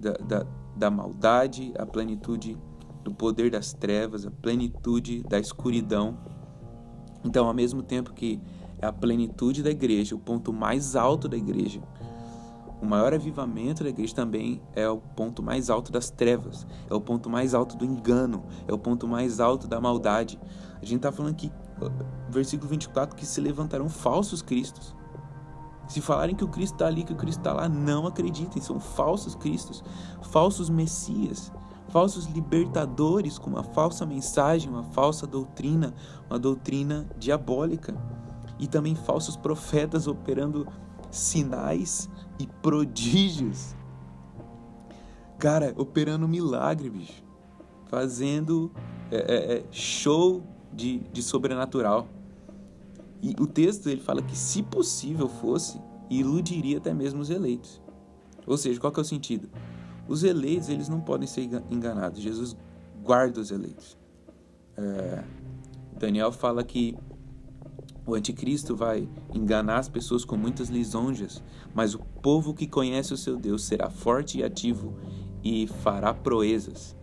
da, 0.00 0.12
da, 0.12 0.46
da 0.74 0.90
maldade, 0.90 1.72
a 1.78 1.86
plenitude 1.86 2.56
do 3.04 3.14
poder 3.14 3.50
das 3.50 3.72
trevas, 3.72 4.26
a 4.26 4.30
plenitude 4.30 5.22
da 5.22 5.38
escuridão. 5.38 6.18
Então, 7.24 7.46
ao 7.46 7.54
mesmo 7.54 7.82
tempo 7.82 8.12
que 8.12 8.40
é 8.80 8.86
a 8.86 8.92
plenitude 8.92 9.62
da 9.62 9.70
igreja, 9.70 10.14
o 10.14 10.18
ponto 10.18 10.52
mais 10.52 10.96
alto 10.96 11.28
da 11.28 11.36
igreja, 11.36 11.80
o 12.80 12.86
maior 12.86 13.12
avivamento 13.12 13.82
da 13.82 13.90
igreja 13.90 14.14
também 14.14 14.62
é 14.74 14.88
o 14.88 14.98
ponto 14.98 15.42
mais 15.42 15.68
alto 15.68 15.90
das 15.90 16.10
trevas, 16.10 16.66
é 16.88 16.94
o 16.94 17.00
ponto 17.00 17.28
mais 17.28 17.52
alto 17.52 17.76
do 17.76 17.84
engano, 17.84 18.44
é 18.68 18.72
o 18.72 18.78
ponto 18.78 19.08
mais 19.08 19.40
alto 19.40 19.66
da 19.66 19.80
maldade. 19.80 20.38
A 20.80 20.84
gente 20.84 20.98
está 20.98 21.10
falando 21.10 21.32
aqui, 21.32 21.50
versículo 22.28 22.70
24, 22.70 23.16
que 23.16 23.26
se 23.26 23.40
levantarão 23.40 23.88
falsos 23.88 24.42
cristos. 24.42 24.94
Se 25.88 26.02
falarem 26.02 26.36
que 26.36 26.44
o 26.44 26.48
Cristo 26.48 26.74
está 26.74 26.86
ali, 26.86 27.02
que 27.02 27.12
o 27.12 27.16
Cristo 27.16 27.40
está 27.40 27.52
lá, 27.52 27.68
não 27.68 28.06
acreditem, 28.06 28.60
são 28.60 28.78
falsos 28.78 29.34
cristos, 29.34 29.82
falsos 30.20 30.68
messias, 30.68 31.50
falsos 31.88 32.26
libertadores 32.26 33.38
com 33.38 33.48
uma 33.48 33.62
falsa 33.62 34.04
mensagem, 34.04 34.68
uma 34.68 34.84
falsa 34.84 35.26
doutrina, 35.26 35.94
uma 36.28 36.38
doutrina 36.38 37.08
diabólica. 37.18 37.96
E 38.58 38.66
também 38.66 38.94
falsos 38.94 39.36
profetas 39.36 40.06
operando 40.06 40.66
sinais 41.10 42.10
e 42.38 42.46
prodígios. 42.46 43.74
Cara, 45.38 45.72
operando 45.76 46.28
milagre, 46.28 46.90
bicho. 46.90 47.22
Fazendo 47.86 48.70
é, 49.10 49.16
é, 49.16 49.56
é, 49.58 49.64
show 49.70 50.42
de, 50.72 50.98
de 50.98 51.22
sobrenatural. 51.22 52.08
E 53.22 53.34
o 53.40 53.46
texto 53.46 53.88
ele 53.88 54.00
fala 54.00 54.22
que, 54.22 54.36
se 54.36 54.62
possível 54.62 55.28
fosse, 55.28 55.80
iludiria 56.08 56.78
até 56.78 56.94
mesmo 56.94 57.20
os 57.20 57.30
eleitos. 57.30 57.82
Ou 58.46 58.56
seja, 58.56 58.80
qual 58.80 58.92
que 58.92 59.00
é 59.00 59.02
o 59.02 59.04
sentido? 59.04 59.48
Os 60.08 60.22
eleitos 60.22 60.68
eles 60.68 60.88
não 60.88 61.00
podem 61.00 61.26
ser 61.26 61.48
enganados. 61.70 62.20
Jesus 62.20 62.56
guarda 63.02 63.40
os 63.40 63.50
eleitos. 63.50 63.98
É, 64.76 65.24
Daniel 65.98 66.32
fala 66.32 66.62
que 66.64 66.96
o 68.06 68.14
anticristo 68.14 68.74
vai 68.74 69.06
enganar 69.34 69.78
as 69.78 69.88
pessoas 69.88 70.24
com 70.24 70.36
muitas 70.36 70.68
lisonjas, 70.68 71.42
mas 71.74 71.94
o 71.94 71.98
povo 71.98 72.54
que 72.54 72.66
conhece 72.66 73.12
o 73.12 73.18
seu 73.18 73.36
Deus 73.36 73.64
será 73.64 73.90
forte 73.90 74.38
e 74.38 74.44
ativo 74.44 74.94
e 75.44 75.66
fará 75.66 76.14
proezas. 76.14 76.96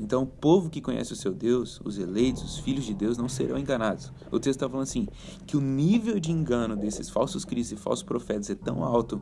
Então, 0.00 0.22
o 0.22 0.26
povo 0.26 0.70
que 0.70 0.80
conhece 0.80 1.12
o 1.12 1.16
seu 1.16 1.34
Deus, 1.34 1.78
os 1.84 1.98
eleitos, 1.98 2.42
os 2.42 2.58
filhos 2.58 2.86
de 2.86 2.94
Deus, 2.94 3.18
não 3.18 3.28
serão 3.28 3.58
enganados. 3.58 4.10
O 4.32 4.40
texto 4.40 4.56
está 4.56 4.68
falando 4.68 4.84
assim: 4.84 5.06
que 5.46 5.58
o 5.58 5.60
nível 5.60 6.18
de 6.18 6.32
engano 6.32 6.74
desses 6.74 7.10
falsos 7.10 7.44
cristos 7.44 7.78
e 7.78 7.82
falsos 7.82 8.02
profetas 8.02 8.48
é 8.48 8.54
tão 8.54 8.82
alto, 8.82 9.20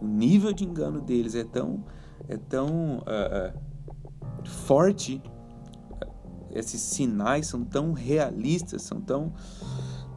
o 0.00 0.06
nível 0.06 0.52
de 0.52 0.64
engano 0.64 1.00
deles 1.00 1.34
é 1.34 1.42
tão 1.42 1.84
é 2.28 2.36
tão 2.36 2.98
uh, 2.98 3.00
uh, 3.00 4.48
forte, 4.48 5.20
esses 6.52 6.80
sinais 6.80 7.48
são 7.48 7.64
tão 7.64 7.92
realistas, 7.92 8.82
são 8.82 9.00
tão, 9.00 9.32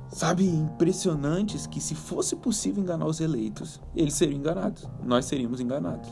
sabe, 0.09 0.47
impressionantes 0.47 1.65
que 1.65 1.81
se 1.81 1.95
fosse 1.95 2.35
possível 2.35 2.83
enganar 2.83 3.07
os 3.07 3.19
eleitos, 3.19 3.81
eles 3.95 4.13
seriam 4.13 4.37
enganados, 4.37 4.87
nós 5.03 5.25
seríamos 5.25 5.59
enganados. 5.59 6.09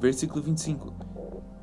Versículo 0.00 0.42
25. 0.42 1.11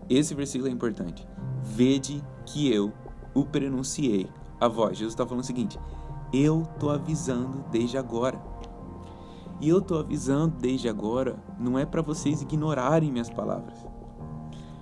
Esse 0.10 0.34
versículo 0.34 0.70
é 0.70 0.74
importante. 0.74 1.28
Vede 1.64 2.24
que 2.46 2.72
eu 2.72 2.92
o 3.34 3.46
prenunciei. 3.46 4.28
A 4.60 4.68
voz, 4.68 4.98
Jesus 4.98 5.14
está 5.14 5.26
falando 5.26 5.44
o 5.44 5.48
seguinte: 5.48 5.80
Eu 6.34 6.64
estou 6.64 6.90
avisando 6.90 7.64
desde 7.72 7.98
agora. 7.98 8.42
E 9.62 9.68
eu 9.68 9.80
estou 9.80 10.00
avisando 10.00 10.56
desde 10.58 10.88
agora, 10.88 11.38
não 11.60 11.78
é 11.78 11.86
para 11.86 12.02
vocês 12.02 12.42
ignorarem 12.42 13.12
minhas 13.12 13.30
palavras. 13.30 13.78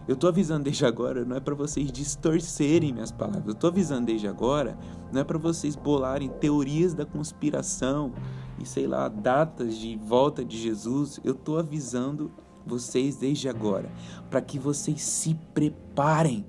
Eu 0.07 0.13
estou 0.13 0.29
avisando 0.29 0.63
desde 0.63 0.85
agora, 0.85 1.25
não 1.25 1.35
é 1.35 1.39
para 1.39 1.55
vocês 1.55 1.91
distorcerem 1.91 2.93
minhas 2.93 3.11
palavras. 3.11 3.47
Eu 3.47 3.53
estou 3.53 3.69
avisando 3.69 4.05
desde 4.05 4.27
agora, 4.27 4.77
não 5.11 5.19
é 5.19 5.23
para 5.23 5.37
vocês 5.37 5.75
bolarem 5.75 6.29
teorias 6.29 6.93
da 6.93 7.05
conspiração 7.05 8.13
e 8.59 8.65
sei 8.65 8.87
lá, 8.87 9.09
datas 9.09 9.75
de 9.77 9.97
volta 9.97 10.45
de 10.45 10.57
Jesus. 10.57 11.19
Eu 11.23 11.33
estou 11.33 11.57
avisando 11.57 12.31
vocês 12.67 13.15
desde 13.15 13.49
agora, 13.49 13.91
para 14.29 14.41
que 14.41 14.59
vocês 14.59 15.01
se 15.01 15.33
preparem 15.53 16.45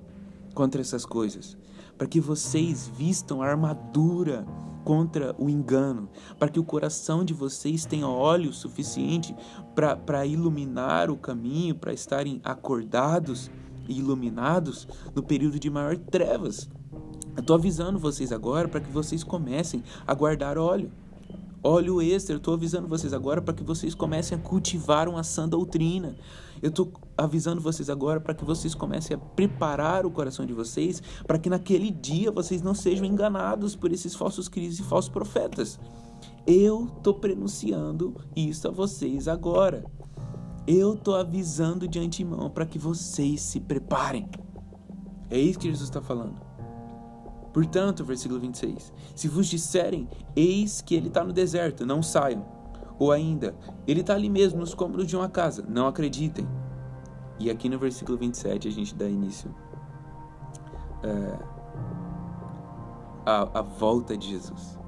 contra 0.55 0.81
essas 0.81 1.07
coisas, 1.07 1.57
para 1.97 2.07
que 2.07 2.21
vocês 2.21 2.89
vistam 2.89 3.43
a 3.43 3.47
armadura 3.47 4.45
contra 4.85 5.35
o 5.39 5.49
engano, 5.49 6.09
para 6.39 6.49
que 6.49 6.59
o 6.59 6.65
coração 6.65 7.25
de 7.25 7.35
vocês 7.35 7.85
tenha 7.85 8.09
óleo 8.09 8.53
suficiente 8.53 9.37
para 9.75 10.25
iluminar 10.27 11.11
o 11.11 11.17
caminho, 11.17 11.75
para 11.75 11.93
estarem 11.93 12.41
acordados 12.43 13.51
e 13.89 13.99
iluminados 13.99 14.89
no 15.15 15.23
período 15.23 15.59
de 15.59 15.71
maior 15.71 15.97
trevas. 15.97 16.69
Eu 17.37 17.41
estou 17.41 17.55
avisando 17.55 17.99
vocês 17.99 18.33
agora 18.33 18.67
para 18.67 18.81
que 18.81 18.91
vocês 18.91 19.23
comecem 19.23 19.83
a 20.07 20.15
guardar 20.15 20.59
óleo. 20.59 20.91
Óleo 21.63 22.01
extra, 22.01 22.35
eu 22.35 22.39
estou 22.39 22.55
avisando 22.55 22.87
vocês 22.87 23.13
agora 23.13 23.43
para 23.43 23.53
que 23.53 23.65
vocês 23.65 23.93
comecem 23.93 24.39
a 24.39 24.41
cultivar 24.41 25.09
uma 25.09 25.25
sã 25.25 25.49
doutrina. 25.49 26.15
Eu 26.63 26.71
estou 26.71 26.93
avisando 27.17 27.61
vocês 27.61 27.91
agora 27.91 28.21
para 28.21 28.33
que 28.33 28.45
vocês 28.45 28.75
comecem 28.75 29.17
a 29.17 29.19
preparar 29.19 30.07
o 30.07 30.11
coração 30.11 30.47
de 30.47 30.53
vocês 30.53 31.03
para 31.27 31.39
que 31.39 31.51
naquele 31.51 31.91
dia 31.91 32.31
vocês 32.31 32.63
não 32.63 32.75
sejam 32.75 33.05
enganados 33.05 33.75
por 33.75 33.93
esses 33.93 34.15
falsos 34.15 34.49
cristos 34.49 34.79
e 34.79 34.89
falsos 34.89 35.11
profetas. 35.11 35.81
Eu 36.47 36.89
estou 36.97 37.15
prenunciando 37.15 38.15
isso 38.37 38.69
a 38.69 38.71
vocês 38.71 39.27
agora. 39.27 39.85
Eu 40.67 40.95
estou 40.95 41.17
avisando 41.17 41.89
de 41.89 41.99
antemão 41.99 42.51
para 42.51 42.67
que 42.67 42.79
vocês 42.79 43.41
se 43.41 43.59
preparem. 43.59 44.29
É 45.29 45.39
isso 45.39 45.59
que 45.59 45.69
Jesus 45.69 45.89
está 45.89 46.01
falando. 46.01 46.48
Portanto, 47.53 48.05
versículo 48.05 48.41
26: 48.41 48.93
Se 49.15 49.29
vos 49.29 49.47
disserem, 49.47 50.09
eis 50.37 50.81
que 50.81 50.95
ele 50.95 51.09
está 51.09 51.25
no 51.25 51.33
deserto, 51.33 51.87
não 51.87 52.03
saiam. 52.03 52.45
Ou 52.99 53.13
ainda, 53.13 53.55
ele 53.87 54.01
está 54.01 54.15
ali 54.15 54.29
mesmo 54.29 54.59
nos 54.59 54.75
cômodos 54.75 55.07
de 55.07 55.17
uma 55.17 55.29
casa, 55.29 55.65
não 55.69 55.87
acreditem. 55.87 56.49
E 57.39 57.51
aqui 57.51 57.69
no 57.69 57.79
versículo 57.79 58.19
27 58.19 58.67
a 58.67 58.71
gente 58.71 58.95
dá 58.95 59.09
início 59.09 59.55
é, 61.05 61.39
a, 63.25 63.61
a 63.61 63.63
volta 63.63 64.17
de 64.17 64.29
Jesus. 64.29 64.79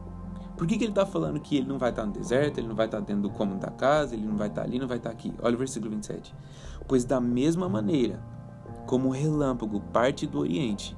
Por 0.57 0.67
que, 0.67 0.77
que 0.77 0.85
ele 0.85 0.91
está 0.91 1.07
falando 1.07 1.41
que 1.41 1.57
ele 1.57 1.67
não 1.67 1.79
vai 1.79 1.91
estar 1.91 2.03
tá 2.03 2.07
no 2.07 2.13
deserto, 2.13 2.59
ele 2.59 2.69
não 2.69 2.75
vai 2.75 2.87
estar 2.87 2.99
tá 2.99 3.05
dentro 3.05 3.23
do 3.23 3.31
cômodo 3.31 3.61
da 3.61 3.71
casa, 3.71 4.15
ele 4.15 4.27
não 4.27 4.37
vai 4.37 4.49
estar 4.49 4.63
tá 4.63 4.67
ali, 4.67 4.79
não 4.79 4.89
vai 4.89 4.99
estar 4.99 5.11
aqui? 5.11 5.33
Olha 5.41 5.55
o 5.55 5.59
versículo 5.59 5.91
27. 5.93 6.35
Pois 6.87 7.05
da 7.05 7.21
mesma 7.21 7.69
maneira 7.69 8.21
como 8.87 9.09
o 9.09 9.13
relâmpago 9.13 9.81
parte 9.81 10.27
do 10.27 10.41
oriente 10.41 10.97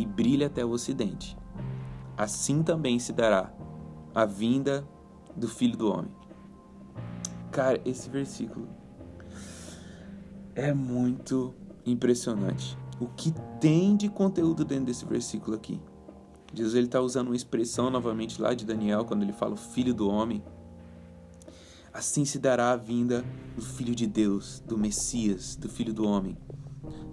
e 0.00 0.06
brilha 0.06 0.46
até 0.46 0.64
o 0.64 0.70
ocidente. 0.70 1.36
Assim 2.16 2.62
também 2.62 2.98
se 2.98 3.12
dará 3.12 3.52
a 4.14 4.24
vinda 4.24 4.86
do 5.36 5.46
Filho 5.46 5.76
do 5.76 5.92
Homem. 5.92 6.10
Cara, 7.50 7.80
esse 7.84 8.08
versículo 8.08 8.66
é 10.54 10.72
muito 10.72 11.54
impressionante. 11.84 12.78
O 12.98 13.06
que 13.06 13.32
tem 13.60 13.96
de 13.96 14.08
conteúdo 14.08 14.64
dentro 14.64 14.86
desse 14.86 15.04
versículo 15.04 15.56
aqui? 15.56 15.80
Jesus 16.54 16.74
ele 16.74 16.86
está 16.86 17.00
usando 17.00 17.28
uma 17.28 17.36
expressão 17.36 17.90
novamente 17.90 18.40
lá 18.40 18.54
de 18.54 18.64
Daniel 18.64 19.04
quando 19.04 19.22
ele 19.22 19.32
fala 19.32 19.54
o 19.54 19.58
Filho 19.58 19.92
do 19.92 20.08
Homem. 20.08 20.42
Assim 21.92 22.24
se 22.24 22.38
dará 22.38 22.72
a 22.72 22.76
vinda 22.76 23.24
do 23.54 23.62
Filho 23.62 23.94
de 23.94 24.06
Deus, 24.06 24.62
do 24.66 24.78
Messias, 24.78 25.56
do 25.56 25.68
Filho 25.68 25.92
do 25.92 26.06
Homem 26.06 26.36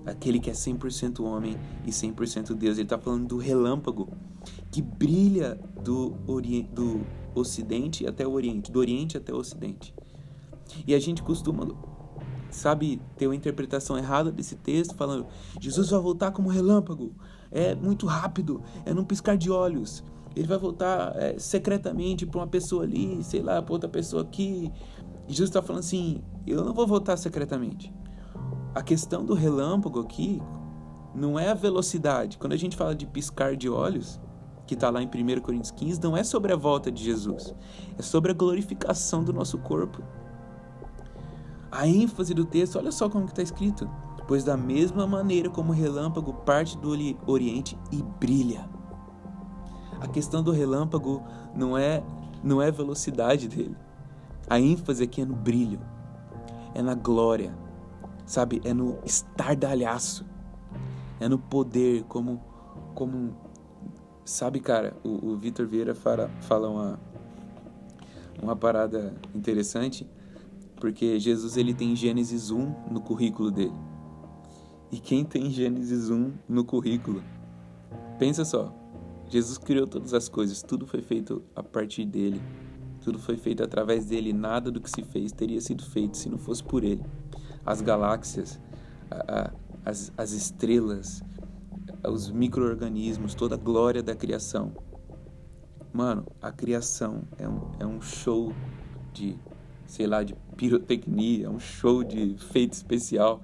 aquele 0.06 0.40
que 0.40 0.50
é 0.50 0.54
100% 0.54 1.24
homem 1.24 1.58
e 1.86 1.90
100% 1.90 2.54
Deus. 2.54 2.78
Ele 2.78 2.84
está 2.84 2.98
falando 2.98 3.28
do 3.28 3.38
relâmpago 3.38 4.10
que 4.72 4.82
brilha 4.82 5.60
do, 5.84 6.12
do 6.74 7.02
ocidente 7.36 8.06
até 8.08 8.26
o 8.26 8.32
oriente, 8.32 8.72
do 8.72 8.80
oriente 8.80 9.18
até 9.18 9.34
o 9.34 9.38
ocidente. 9.38 9.94
E 10.86 10.94
a 10.94 11.00
gente 11.00 11.24
costuma, 11.24 11.68
sabe, 12.50 13.02
ter 13.18 13.28
uma 13.28 13.36
interpretação 13.36 13.98
errada 13.98 14.32
desse 14.32 14.56
texto, 14.56 14.96
falando: 14.96 15.28
Jesus 15.60 15.90
vai 15.90 16.00
voltar 16.00 16.32
como 16.32 16.50
relâmpago, 16.50 17.14
é 17.52 17.76
muito 17.76 18.06
rápido, 18.06 18.62
é 18.86 18.94
num 18.94 19.04
piscar 19.04 19.38
de 19.38 19.50
olhos. 19.50 20.04
Ele 20.36 20.48
vai 20.48 20.58
voltar 20.58 21.16
é, 21.16 21.40
secretamente 21.40 22.26
para 22.26 22.40
uma 22.40 22.48
pessoa 22.48 22.84
ali, 22.84 23.24
sei 23.24 23.42
lá, 23.42 23.62
para 23.62 23.74
outra 23.74 23.90
pessoa 23.90 24.22
aqui. 24.22 24.72
E 25.28 25.32
Jesus 25.32 25.50
está 25.50 25.62
falando 25.62 25.80
assim: 25.80 26.22
eu 26.46 26.64
não 26.64 26.74
vou 26.74 26.86
voltar 26.86 27.18
secretamente. 27.18 27.92
A 28.74 28.82
questão 28.82 29.26
do 29.26 29.34
relâmpago 29.34 30.00
aqui 30.00 30.42
não 31.14 31.40
é 31.40 31.50
a 31.50 31.54
velocidade. 31.54 32.38
Quando 32.38 32.54
a 32.54 32.58
gente 32.58 32.78
fala 32.78 32.96
de 32.96 33.06
piscar 33.06 33.56
de 33.56 33.70
olhos, 33.70 34.20
que 34.68 34.74
está 34.74 34.90
lá 34.90 35.02
em 35.02 35.08
1 35.08 35.42
Coríntios 35.42 35.72
15, 35.72 36.02
não 36.04 36.16
é 36.16 36.24
sobre 36.24 36.54
a 36.54 36.56
volta 36.56 36.92
de 36.92 37.04
Jesus, 37.04 37.56
é 37.98 38.02
sobre 38.02 38.32
a 38.32 38.36
glorificação 38.36 39.24
do 39.24 39.34
nosso 39.34 39.58
corpo. 39.58 40.04
A 41.72 41.88
ênfase 41.88 42.34
do 42.34 42.46
texto, 42.46 42.78
olha 42.78 42.92
só 42.92 43.10
como 43.10 43.26
está 43.26 43.42
escrito. 43.42 43.90
Pois 44.28 44.44
da 44.44 44.58
mesma 44.58 45.08
maneira 45.08 45.50
como 45.50 45.72
o 45.72 45.76
relâmpago 45.76 46.34
parte 46.34 46.78
do 46.78 46.90
oriente 47.26 47.80
e 47.92 48.04
brilha. 48.20 48.70
A 50.02 50.08
questão 50.08 50.44
do 50.44 50.52
relâmpago 50.52 51.24
não 51.56 51.78
é 51.78 52.04
não 52.44 52.62
é 52.62 52.68
a 52.68 52.72
velocidade 52.72 53.48
dele. 53.48 53.76
A 54.50 54.60
ênfase 54.60 55.04
aqui 55.04 55.22
é 55.22 55.26
no 55.26 55.36
brilho, 55.36 55.80
é 56.76 56.82
na 56.82 56.94
glória, 56.94 57.58
sabe? 58.28 58.62
É 58.64 58.74
no 58.74 59.00
estardalhaço, 59.04 60.26
é 61.20 61.28
no 61.28 61.40
poder, 61.40 62.04
como, 62.04 62.44
como 62.94 63.36
sabe, 64.24 64.60
cara? 64.60 64.96
O, 65.04 65.30
o 65.30 65.38
Vitor 65.38 65.66
Vieira 65.66 65.96
fala, 65.96 66.30
fala 66.42 66.70
uma, 66.70 67.00
uma 68.44 68.56
parada 68.56 69.16
interessante, 69.34 70.06
porque 70.76 71.20
Jesus 71.20 71.58
ele 71.58 71.74
tem 71.74 71.96
Gênesis 71.96 72.52
1 72.52 72.92
no 72.92 73.02
currículo 73.02 73.50
dele. 73.50 73.74
E 74.92 75.00
quem 75.00 75.26
tem 75.26 75.50
Gênesis 75.50 76.10
1 76.10 76.34
no 76.48 76.64
currículo? 76.64 77.24
Pensa 78.20 78.44
só, 78.44 78.74
Jesus 79.30 79.58
criou 79.58 79.88
todas 79.88 80.14
as 80.14 80.30
coisas, 80.30 80.62
tudo 80.62 80.86
foi 80.86 81.02
feito 81.02 81.42
a 81.56 81.64
partir 81.64 82.06
dele. 82.06 82.42
Tudo 83.02 83.20
foi 83.20 83.38
feito 83.38 83.64
através 83.64 84.06
dele, 84.06 84.34
nada 84.34 84.70
do 84.70 84.82
que 84.82 84.90
se 84.90 85.02
fez 85.02 85.32
teria 85.32 85.62
sido 85.62 85.82
feito 85.86 86.18
se 86.18 86.28
não 86.28 86.38
fosse 86.38 86.62
por 86.62 86.84
ele 86.84 87.06
as 87.68 87.82
galáxias, 87.82 88.62
a, 89.12 89.16
a, 89.40 89.52
as, 89.86 90.12
as 90.18 90.32
estrelas, 90.32 91.22
os 92.08 92.32
micro-organismos, 92.32 93.36
toda 93.36 93.56
a 93.56 93.58
glória 93.58 94.02
da 94.02 94.16
criação. 94.16 94.72
Mano, 95.92 96.26
a 96.42 96.50
criação 96.50 97.24
é 97.38 97.48
um, 97.48 97.72
é 97.80 97.86
um 97.86 98.00
show 98.02 98.54
de, 99.12 99.38
sei 99.86 100.08
lá, 100.08 100.24
de 100.24 100.34
pirotecnia, 100.56 101.48
é 101.48 101.50
um 101.50 101.60
show 101.60 102.06
de 102.06 102.38
feito 102.38 102.72
especial. 102.72 103.42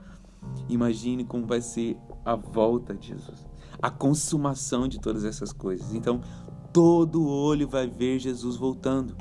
Imagine 0.69 1.25
como 1.25 1.45
vai 1.45 1.59
ser 1.59 1.97
a 2.23 2.35
volta 2.35 2.93
de 2.93 3.09
Jesus, 3.09 3.45
a 3.81 3.89
consumação 3.89 4.87
de 4.87 5.01
todas 5.01 5.25
essas 5.25 5.51
coisas. 5.51 5.93
Então, 5.93 6.21
todo 6.71 7.27
olho 7.27 7.67
vai 7.67 7.87
ver 7.87 8.19
Jesus 8.19 8.55
voltando. 8.55 9.15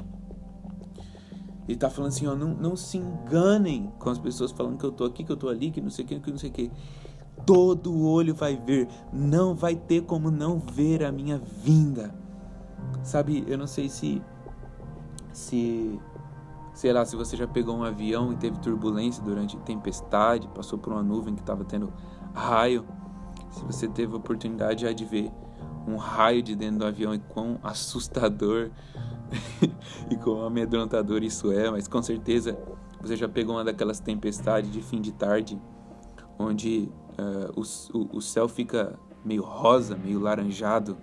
Ele 1.65 1.75
está 1.75 1.89
falando 1.89 2.09
assim, 2.09 2.27
ó, 2.27 2.35
não, 2.35 2.49
não 2.49 2.77
se 2.77 2.99
enganem 2.99 3.93
com 3.99 4.11
as 4.11 4.19
pessoas 4.19 4.51
falando 4.51 4.79
que 4.79 4.85
eu 4.85 4.93
tô 4.93 5.05
aqui, 5.05 5.23
que 5.23 5.31
eu 5.31 5.37
tô 5.37 5.49
ali, 5.49 5.71
que 5.71 5.81
não 5.81 5.91
sei 5.91 6.05
o 6.05 6.09
que, 6.09 6.21
que 6.21 6.31
não 6.31 6.39
sei 6.39 6.51
o 6.51 6.53
que. 6.53 6.71
Todo 7.47 8.07
olho 8.07 8.35
vai 8.35 8.57
ver, 8.57 8.89
não 9.13 9.55
vai 9.55 9.75
ter 9.75 10.03
como 10.03 10.31
não 10.31 10.59
ver 10.59 11.05
a 11.05 11.13
minha 11.13 11.39
vinda. 11.39 12.15
Sabe, 13.03 13.45
eu 13.47 13.57
não 13.57 13.67
sei 13.67 13.89
se 13.89 14.23
se 15.33 15.99
sei 16.75 16.93
lá, 16.93 17.05
se 17.05 17.17
você 17.17 17.37
já 17.37 17.47
pegou 17.47 17.77
um 17.77 17.85
avião 17.85 18.33
e 18.33 18.37
teve 18.37 18.59
turbulência 18.59 19.23
durante 19.23 19.57
tempestade, 19.59 20.49
passou 20.49 20.79
por 20.79 20.93
uma 20.93 21.03
nuvem 21.03 21.35
que 21.35 21.41
estava 21.41 21.65
tendo 21.65 21.93
raio, 22.35 22.85
se 23.51 23.65
você 23.65 23.87
teve 23.87 24.15
a 24.15 24.17
oportunidade 24.17 24.83
já 24.83 24.93
de 24.93 25.05
ver 25.05 25.31
um 25.87 25.97
raio 25.97 26.43
de 26.43 26.55
dentro 26.55 26.79
do 26.79 26.87
avião 26.87 27.15
e 27.15 27.19
quão 27.19 27.59
assustador 27.63 28.71
e 30.11 30.17
quão 30.17 30.45
amedrontador 30.45 31.23
isso 31.23 31.51
é, 31.51 31.71
mas 31.71 31.89
com 31.89 32.03
certeza 32.03 32.59
Você 33.01 33.17
já 33.17 33.29
pegou 33.29 33.57
uma 33.57 33.65
daquelas 33.65 34.01
tempestades 34.01 34.71
de 34.71 34.81
fim 34.83 35.01
de 35.01 35.13
tarde, 35.13 35.61
onde 36.39 36.89
uh, 37.19 37.61
o, 37.61 37.99
o, 37.99 38.17
o 38.19 38.21
céu 38.23 38.49
fica 38.49 38.99
meio 39.25 39.43
rosa, 39.43 39.97
meio 39.97 40.21
laranjado, 40.21 40.97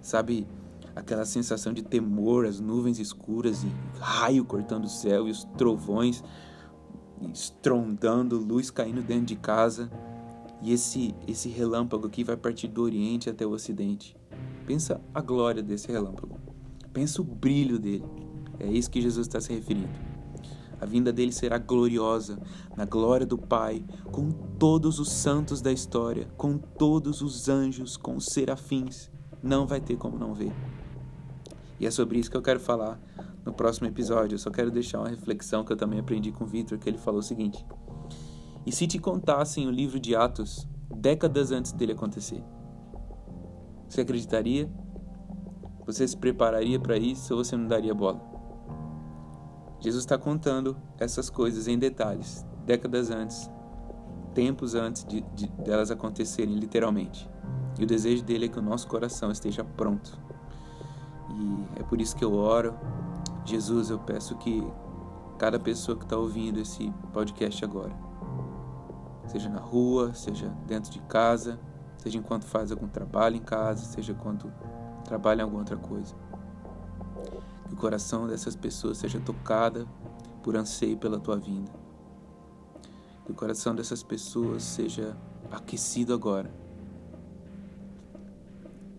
sabe? 0.00 0.46
Aquela 0.94 1.24
sensação 1.24 1.72
de 1.72 1.82
temor, 1.82 2.44
as 2.44 2.58
nuvens 2.58 2.98
escuras 2.98 3.62
e 3.62 3.72
raio 4.00 4.44
cortando 4.44 4.84
o 4.84 4.88
céu 4.88 5.28
e 5.28 5.30
os 5.30 5.44
trovões 5.56 6.24
estrondando, 7.32 8.38
luz 8.38 8.70
caindo 8.70 9.02
dentro 9.02 9.26
de 9.26 9.36
casa. 9.36 9.90
E 10.60 10.72
esse, 10.72 11.14
esse 11.26 11.48
relâmpago 11.48 12.06
aqui 12.06 12.24
vai 12.24 12.36
partir 12.36 12.68
do 12.68 12.82
Oriente 12.82 13.30
até 13.30 13.46
o 13.46 13.50
Ocidente. 13.50 14.16
Pensa 14.66 15.00
a 15.14 15.20
glória 15.20 15.62
desse 15.62 15.90
relâmpago. 15.90 16.37
Pensa 16.92 17.20
o 17.20 17.24
brilho 17.24 17.78
dele. 17.78 18.04
É 18.58 18.66
isso 18.66 18.90
que 18.90 19.00
Jesus 19.00 19.26
está 19.26 19.40
se 19.40 19.52
referindo. 19.52 19.88
A 20.80 20.86
vinda 20.86 21.12
dele 21.12 21.32
será 21.32 21.58
gloriosa, 21.58 22.38
na 22.76 22.84
glória 22.84 23.26
do 23.26 23.36
Pai, 23.36 23.84
com 24.12 24.30
todos 24.30 25.00
os 25.00 25.10
santos 25.10 25.60
da 25.60 25.72
história, 25.72 26.28
com 26.36 26.56
todos 26.56 27.20
os 27.20 27.48
anjos, 27.48 27.96
com 27.96 28.16
os 28.16 28.26
serafins. 28.26 29.10
Não 29.42 29.66
vai 29.66 29.80
ter 29.80 29.96
como 29.96 30.18
não 30.18 30.34
ver. 30.34 30.52
E 31.80 31.86
é 31.86 31.90
sobre 31.90 32.18
isso 32.18 32.30
que 32.30 32.36
eu 32.36 32.42
quero 32.42 32.60
falar 32.60 33.00
no 33.44 33.52
próximo 33.52 33.88
episódio. 33.88 34.34
Eu 34.34 34.38
só 34.38 34.50
quero 34.50 34.70
deixar 34.70 35.00
uma 35.00 35.08
reflexão 35.08 35.64
que 35.64 35.72
eu 35.72 35.76
também 35.76 35.98
aprendi 35.98 36.30
com 36.30 36.44
o 36.44 36.46
Victor, 36.46 36.78
que 36.78 36.88
ele 36.88 36.98
falou 36.98 37.20
o 37.20 37.24
seguinte: 37.24 37.64
E 38.64 38.70
se 38.70 38.86
te 38.86 38.98
contassem 38.98 39.66
o 39.66 39.70
livro 39.70 39.98
de 39.98 40.14
Atos 40.14 40.66
décadas 40.94 41.50
antes 41.50 41.72
dele 41.72 41.92
acontecer? 41.92 42.42
Você 43.88 44.02
acreditaria? 44.02 44.70
Você 45.88 46.06
se 46.06 46.14
prepararia 46.14 46.78
para 46.78 46.98
isso 46.98 47.34
ou 47.34 47.42
você 47.42 47.56
não 47.56 47.66
daria 47.66 47.94
bola? 47.94 48.20
Jesus 49.80 50.04
está 50.04 50.18
contando 50.18 50.76
essas 50.98 51.30
coisas 51.30 51.66
em 51.66 51.78
detalhes, 51.78 52.44
décadas 52.66 53.10
antes, 53.10 53.50
tempos 54.34 54.74
antes 54.74 55.02
de, 55.02 55.22
de 55.34 55.48
delas 55.48 55.90
acontecerem, 55.90 56.56
literalmente. 56.56 57.26
E 57.78 57.84
o 57.84 57.86
desejo 57.86 58.22
dele 58.22 58.44
é 58.44 58.48
que 58.48 58.58
o 58.58 58.62
nosso 58.62 58.86
coração 58.86 59.30
esteja 59.30 59.64
pronto. 59.64 60.20
E 61.30 61.80
é 61.80 61.82
por 61.82 62.02
isso 62.02 62.14
que 62.14 62.24
eu 62.24 62.34
oro. 62.34 62.74
Jesus, 63.46 63.88
eu 63.88 63.98
peço 63.98 64.36
que 64.36 64.62
cada 65.38 65.58
pessoa 65.58 65.96
que 65.96 66.04
está 66.04 66.18
ouvindo 66.18 66.60
esse 66.60 66.92
podcast 67.14 67.64
agora, 67.64 67.96
seja 69.26 69.48
na 69.48 69.60
rua, 69.60 70.12
seja 70.12 70.54
dentro 70.66 70.90
de 70.90 71.00
casa, 71.00 71.58
seja 71.96 72.18
enquanto 72.18 72.44
faz 72.44 72.70
algum 72.70 72.88
trabalho 72.88 73.36
em 73.36 73.42
casa, 73.42 73.86
seja 73.86 74.12
quando 74.12 74.52
trabalha 75.08 75.40
em 75.40 75.44
alguma 75.44 75.62
outra 75.62 75.76
coisa. 75.76 76.14
Que 77.66 77.74
o 77.74 77.76
coração 77.76 78.26
dessas 78.26 78.54
pessoas 78.54 78.98
seja 78.98 79.18
tocada 79.18 79.86
por 80.42 80.54
anseio 80.54 80.98
pela 80.98 81.18
tua 81.18 81.36
vinda. 81.36 81.72
Que 83.24 83.32
o 83.32 83.34
coração 83.34 83.74
dessas 83.74 84.02
pessoas 84.02 84.62
seja 84.62 85.16
aquecido 85.50 86.12
agora. 86.12 86.52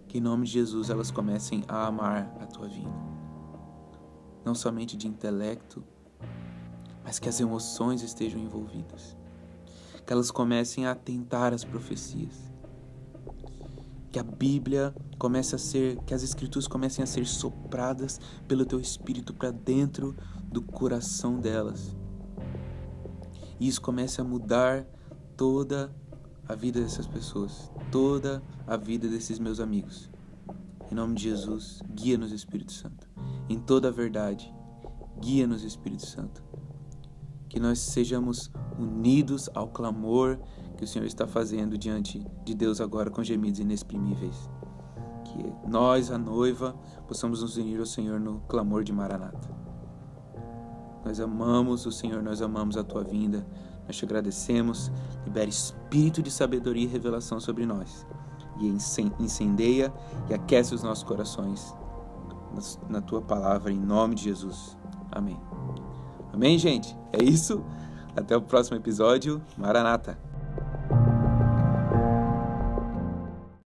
Que 0.07 0.17
em 0.17 0.21
nome 0.21 0.47
de 0.47 0.53
Jesus 0.53 0.89
elas 0.89 1.11
comecem 1.11 1.63
a 1.67 1.85
amar 1.85 2.35
a 2.41 2.45
tua 2.47 2.67
vinda. 2.67 3.09
Não 4.43 4.55
somente 4.55 4.97
de 4.97 5.07
intelecto, 5.07 5.83
mas 7.03 7.19
que 7.19 7.29
as 7.29 7.39
emoções 7.39 8.01
estejam 8.01 8.41
envolvidas. 8.41 9.15
Que 10.05 10.11
elas 10.11 10.31
comecem 10.31 10.87
a 10.87 10.91
atentar 10.91 11.53
às 11.53 11.63
profecias 11.63 12.48
que 14.11 14.19
a 14.19 14.23
Bíblia 14.23 14.93
comece 15.17 15.55
a 15.55 15.57
ser, 15.57 15.97
que 16.05 16.13
as 16.13 16.23
escrituras 16.23 16.67
comecem 16.67 17.03
a 17.03 17.07
ser 17.07 17.25
sopradas 17.25 18.19
pelo 18.47 18.65
teu 18.65 18.79
espírito 18.79 19.33
para 19.33 19.51
dentro 19.51 20.15
do 20.43 20.61
coração 20.61 21.39
delas. 21.39 21.95
E 23.59 23.67
isso 23.67 23.81
comece 23.81 24.19
a 24.21 24.23
mudar 24.23 24.85
toda 25.37 25.93
a 26.47 26.55
vida 26.55 26.81
dessas 26.81 27.05
pessoas, 27.05 27.71
toda 27.91 28.41
a 28.65 28.75
vida 28.75 29.07
desses 29.07 29.37
meus 29.37 29.59
amigos. 29.59 30.09
Em 30.91 30.95
nome 30.95 31.13
de 31.13 31.23
Jesus, 31.23 31.79
guia-nos, 31.93 32.31
Espírito 32.31 32.71
Santo, 32.71 33.07
em 33.47 33.59
toda 33.59 33.89
a 33.89 33.91
verdade. 33.91 34.51
Guia-nos, 35.19 35.63
Espírito 35.63 36.05
Santo. 36.07 36.43
Que 37.47 37.59
nós 37.59 37.79
sejamos 37.79 38.49
unidos 38.77 39.49
ao 39.53 39.67
clamor 39.67 40.39
que 40.79 40.85
o 40.85 40.87
Senhor 40.87 41.05
está 41.05 41.27
fazendo 41.27 41.77
diante 41.77 42.25
de 42.45 42.55
Deus 42.55 42.79
agora 42.79 43.09
com 43.09 43.21
gemidos 43.21 43.59
inexprimíveis. 43.59 44.49
Que 45.25 45.53
nós, 45.67 46.09
a 46.09 46.17
noiva, 46.17 46.73
possamos 47.05 47.41
nos 47.41 47.57
unir 47.57 47.81
ao 47.81 47.85
Senhor 47.85 48.17
no 48.17 48.39
clamor 48.47 48.85
de 48.85 48.93
Maranata. 48.93 49.49
Nós 51.03 51.19
amamos 51.19 51.85
o 51.85 51.91
Senhor, 51.91 52.23
nós 52.23 52.41
amamos 52.41 52.77
a 52.77 52.83
tua 52.83 53.03
vinda, 53.03 53.45
nós 53.85 53.97
te 53.97 54.05
agradecemos. 54.05 54.89
Libere 55.25 55.49
espírito 55.49 56.23
de 56.23 56.31
sabedoria 56.31 56.85
e 56.85 56.87
revelação 56.87 57.41
sobre 57.41 57.65
nós 57.65 58.07
e 58.57 58.67
incendeia 59.19 59.93
e 60.29 60.33
aquece 60.33 60.73
os 60.73 60.81
nossos 60.81 61.03
corações 61.03 61.75
na 62.89 63.01
tua 63.01 63.21
palavra, 63.21 63.71
em 63.71 63.79
nome 63.79 64.15
de 64.15 64.23
Jesus. 64.23 64.77
Amém. 65.11 65.39
Amém, 66.33 66.57
gente? 66.57 66.97
É 67.11 67.21
isso. 67.21 67.63
Até 68.15 68.35
o 68.35 68.41
próximo 68.41 68.77
episódio. 68.77 69.41
Maranata. 69.57 70.28